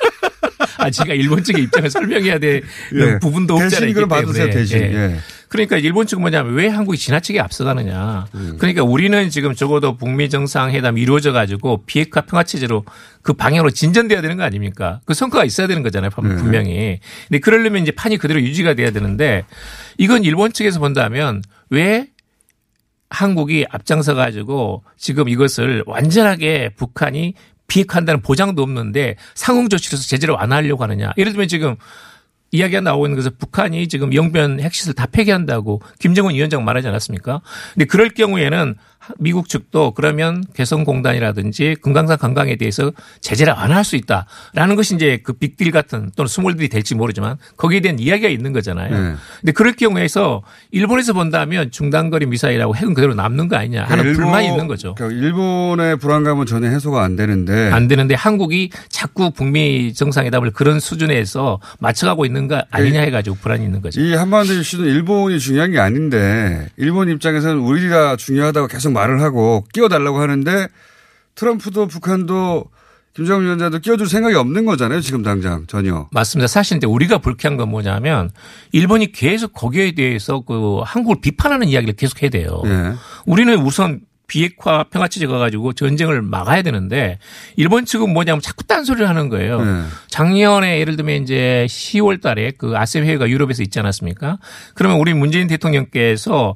[0.82, 2.61] 아 제가 일본 측의 입장을 설명해야 되는
[2.95, 3.19] 예.
[3.19, 3.93] 부분도 없잖아요.
[3.93, 4.49] 대신 받으세요.
[4.49, 4.82] 대신.
[4.82, 4.93] 예.
[4.93, 5.15] 예.
[5.47, 8.25] 그러니까 일본 측은 뭐냐면 왜 한국이 지나치게 앞서가느냐.
[8.36, 8.55] 음.
[8.57, 12.86] 그러니까 우리는 지금 적어도 북미 정상회담 이루어져 가지고 비핵화 평화 체제로
[13.21, 15.01] 그 방향으로 진전돼야 되는 거 아닙니까?
[15.05, 16.09] 그 성과가 있어야 되는 거잖아요.
[16.23, 16.36] 네.
[16.36, 16.99] 분명히.
[17.27, 19.43] 근데 그러려면 이제 판이 그대로 유지가 돼야 되는데
[19.97, 22.07] 이건 일본 측에서 본다면 왜
[23.09, 27.34] 한국이 앞장서 가지고 지금 이것을 완전하게 북한이
[27.72, 31.13] 비핵화한다는 보장도 없는데 상응 조치로서 제재를 완화하려고 하느냐.
[31.17, 31.78] 예를 들면 지금
[32.51, 37.39] 이야기가 나오고 있는 것은 북한이 지금 영변 핵시설 다 폐기한다고 김정은 위원장 말하지 않았습니까?
[37.74, 38.76] 근데 그럴 경우에는
[39.19, 42.91] 미국 측도 그러면 개성공단이라든지 금강산 관광에 대해서
[43.21, 47.99] 제재를 완화할 수 있다라는 것이 이제 그 빅딜 같은 또는 스몰딜이 될지 모르지만 거기에 대한
[47.99, 48.89] 이야기가 있는 거잖아요.
[48.91, 49.15] 네.
[49.39, 50.41] 근데 그럴 경우에서
[50.71, 54.95] 일본에서 본다면 중단거리 미사일하고 핵은 그대로 남는 거 아니냐 하는 일본- 불만이 있는 거죠.
[54.95, 61.59] 그러니까 일본의 불안감은 전혀 해소가 안 되는데 안 되는데 한국이 자꾸 북미 정상회담을 그런 수준에서
[61.79, 63.99] 맞춰가고 있는 거 아니냐 해가지고 불안이 있는 거죠.
[64.01, 70.19] 이 한반도 이슈는 일본이 중요한 게 아닌데 일본 입장에서는 우리가 중요하다고 계속 말을 하고 끼워달라고
[70.19, 70.67] 하는데
[71.35, 72.65] 트럼프도 북한도
[73.13, 75.01] 김정은 위원장도 끼워줄 생각이 없는 거잖아요.
[75.01, 76.07] 지금 당장 전혀.
[76.11, 76.47] 맞습니다.
[76.47, 78.29] 사실 이제 우리가 불쾌한 건 뭐냐면
[78.71, 82.61] 일본이 계속 거기에 대해서 그 한국을 비판하는 이야기를 계속 해야 돼요.
[82.65, 82.93] 예.
[83.25, 87.19] 우리는 우선 비핵화 평화체제 가 가지고 전쟁을 막아야 되는데
[87.57, 89.61] 일본 측은 뭐냐면 자꾸 딴소리를 하는 거예요.
[89.61, 89.83] 네.
[90.07, 94.37] 작년에 예를 들면 이제 10월 달에 그 아셈 회의가 유럽에서 있지 않았습니까?
[94.73, 96.55] 그러면 우리 문재인 대통령께서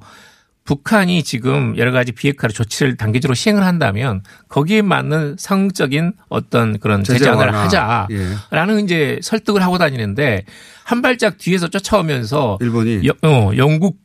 [0.65, 7.19] 북한이 지금 여러 가지 비핵화 조치를 단계적으로 시행을 한다면 거기에 맞는 상적인 어떤 그런 제재
[7.19, 7.65] 제재 완화를 완화.
[7.65, 8.83] 하자라는 예.
[8.83, 10.43] 이제 설득을 하고 다니는데
[10.83, 13.97] 한 발짝 뒤에서 쫓아오면서 일본이 여- 어, 영국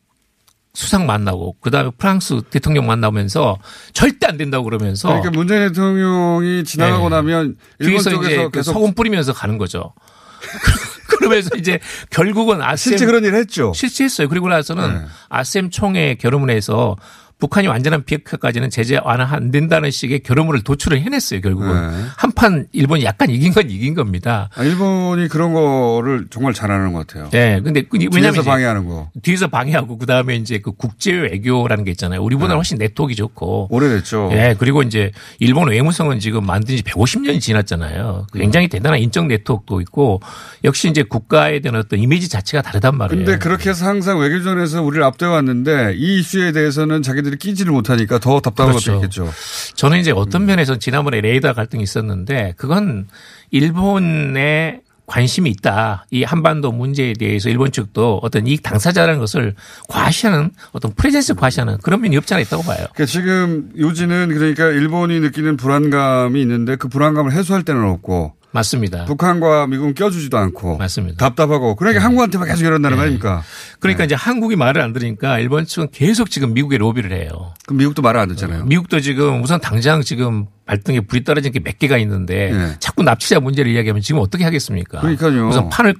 [0.74, 3.56] 수상 만나고 그다음에 프랑스 대통령 만나면서
[3.94, 7.16] 절대 안 된다고 그러면서 그러니까 문재인 대통령이 지나가고 네.
[7.16, 9.94] 나면 일본 뒤에서 쪽에서 이제 그 계속 소금 뿌리면서 가는 거죠.
[11.30, 11.78] 그러면서 이제
[12.10, 13.72] 결국은 아셈 실제 그런 일 했죠.
[13.74, 14.28] 실시했어요.
[14.28, 15.04] 그리고 나서는 네.
[15.28, 16.96] 아셈 총회 결의문을 해서
[17.40, 21.40] 북한이 완전한 비핵화까지는 제재 완화 안 된다는 식의 결의문을 도출을 해냈어요.
[21.40, 22.04] 결국은 네.
[22.18, 24.50] 한판 일본이 약간 이긴 건 이긴 겁니다.
[24.54, 27.30] 아, 일본이 그런 거를 정말 잘하는 것 같아요.
[27.30, 29.08] 네, 근데 그- 왜냐면 뒤에서 방해하는 거.
[29.22, 32.22] 뒤에서 방해하고 그 다음에 이제 그 국제 외교라는 게 있잖아요.
[32.22, 32.54] 우리보다 네.
[32.56, 33.68] 훨씬 네트워크가 좋고.
[33.70, 34.30] 오래됐죠.
[34.32, 38.26] 예, 그리고 이제 일본 외무성은 지금 만든 지 150년이 지났잖아요.
[38.34, 40.20] 굉장히 대단한 인적 네트워크도 있고
[40.64, 43.24] 역시 이제 국가에 대한 어떤 이미지 자체가 다르단 말이에요.
[43.24, 48.18] 근데 그렇게 해서 항상 외교전에서 우리를 앞대어 왔는데 이 이슈에 대해서는 자기들 이 끼지를 못하니까
[48.18, 48.92] 더 답답한 그렇죠.
[48.92, 49.32] 것도 있겠죠.
[49.74, 53.08] 저는 이제 어떤 면에서 지난번에 레이더 갈등이 있었는데 그건
[53.50, 56.06] 일본에 관심이 있다.
[56.12, 59.56] 이 한반도 문제에 대해서 일본 측도 어떤 이익 당사자라는 것을
[59.88, 62.86] 과시하는 어떤 프레젠스 과시하는 그런 면이 없지 않아 있다고 봐요.
[62.94, 69.04] 그러니까 지금 요지는 그러니까 일본이 느끼는 불안감이 있는데 그 불안감을 해소할 때는 없고 맞습니다.
[69.04, 71.16] 북한과 미국은 껴주지도 않고 맞습니다.
[71.24, 73.42] 답답하고 그러니까 한국한테만 계속 이런다는 거 아닙니까?
[73.78, 77.54] 그러니까 이제 한국이 말을 안 들으니까 일본 측은 계속 지금 미국에 로비를 해요.
[77.66, 78.64] 그럼 미국도 말을 안 듣잖아요.
[78.64, 82.76] 미국도 지금 우선 당장 지금 발등에 불이 떨어진 게 몇 개가 있는데 네.
[82.80, 85.00] 자꾸 납치자 문제를 이야기하면 지금 어떻게 하겠습니까?
[85.00, 85.48] 그러니까요.
[85.48, 85.94] 우선 판을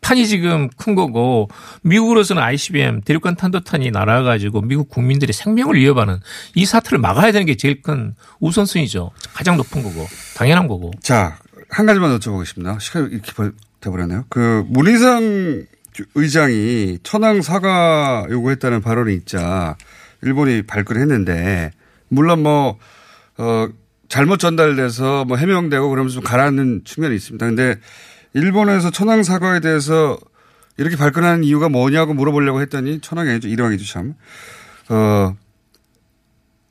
[0.00, 1.48] 판이 지금 큰 거고
[1.82, 6.18] 미국으로서는 ICBM 대륙간 탄도탄이 날아가지고 미국 국민들의 생명을 위협하는
[6.54, 9.10] 이 사태를 막아야 되는 게 제일 큰 우선순위죠.
[9.34, 10.92] 가장 높은 거고 당연한 거고.
[11.02, 11.38] 자,
[11.68, 12.80] 한 가지만 여쭤보겠습니다.
[12.80, 14.24] 시간이 이렇게 벌- 돼버렸네요.
[14.28, 15.66] 그 문희상
[16.14, 19.76] 의장이 천황 사과 요구했다는 발언이 있자
[20.22, 21.70] 일본이 발끈 했는데
[22.08, 22.78] 물론 뭐,
[23.38, 23.68] 어,
[24.08, 27.44] 잘못 전달돼서 뭐 해명되고 그러면서 좀 가라앉는 측면이 있습니다.
[27.46, 27.76] 근데
[28.34, 30.16] 일본에서 천황 사과에 대해서
[30.76, 33.48] 이렇게 발끈하는 이유가 뭐냐고 물어보려고 했더니 천황이 아니죠.
[33.48, 34.14] 일왕이죠 참.
[34.90, 35.34] 어,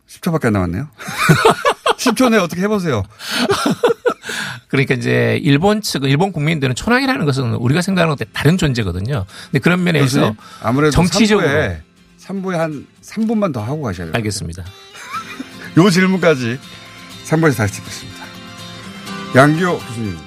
[0.08, 0.88] 10초밖에 안 남았네요.
[1.98, 3.04] 10초 내에 어떻게 해보세요.
[4.68, 9.26] 그러니까 이제 일본 측은 일본 국민들은 천황이라는 것은 우리가 생각하는 것과 다른 존재거든요.
[9.46, 11.78] 근데 그런 면에서 교수님, 아무래도 정치적으로 3부에,
[12.20, 14.14] 3부에 한 3분만 더 하고 가셔야 돼요.
[14.16, 14.64] 알겠습니다.
[15.78, 16.60] 요 질문까지
[17.26, 18.26] 3부에서 다시 듣겠습니다.
[19.36, 20.18] 양교 교수님.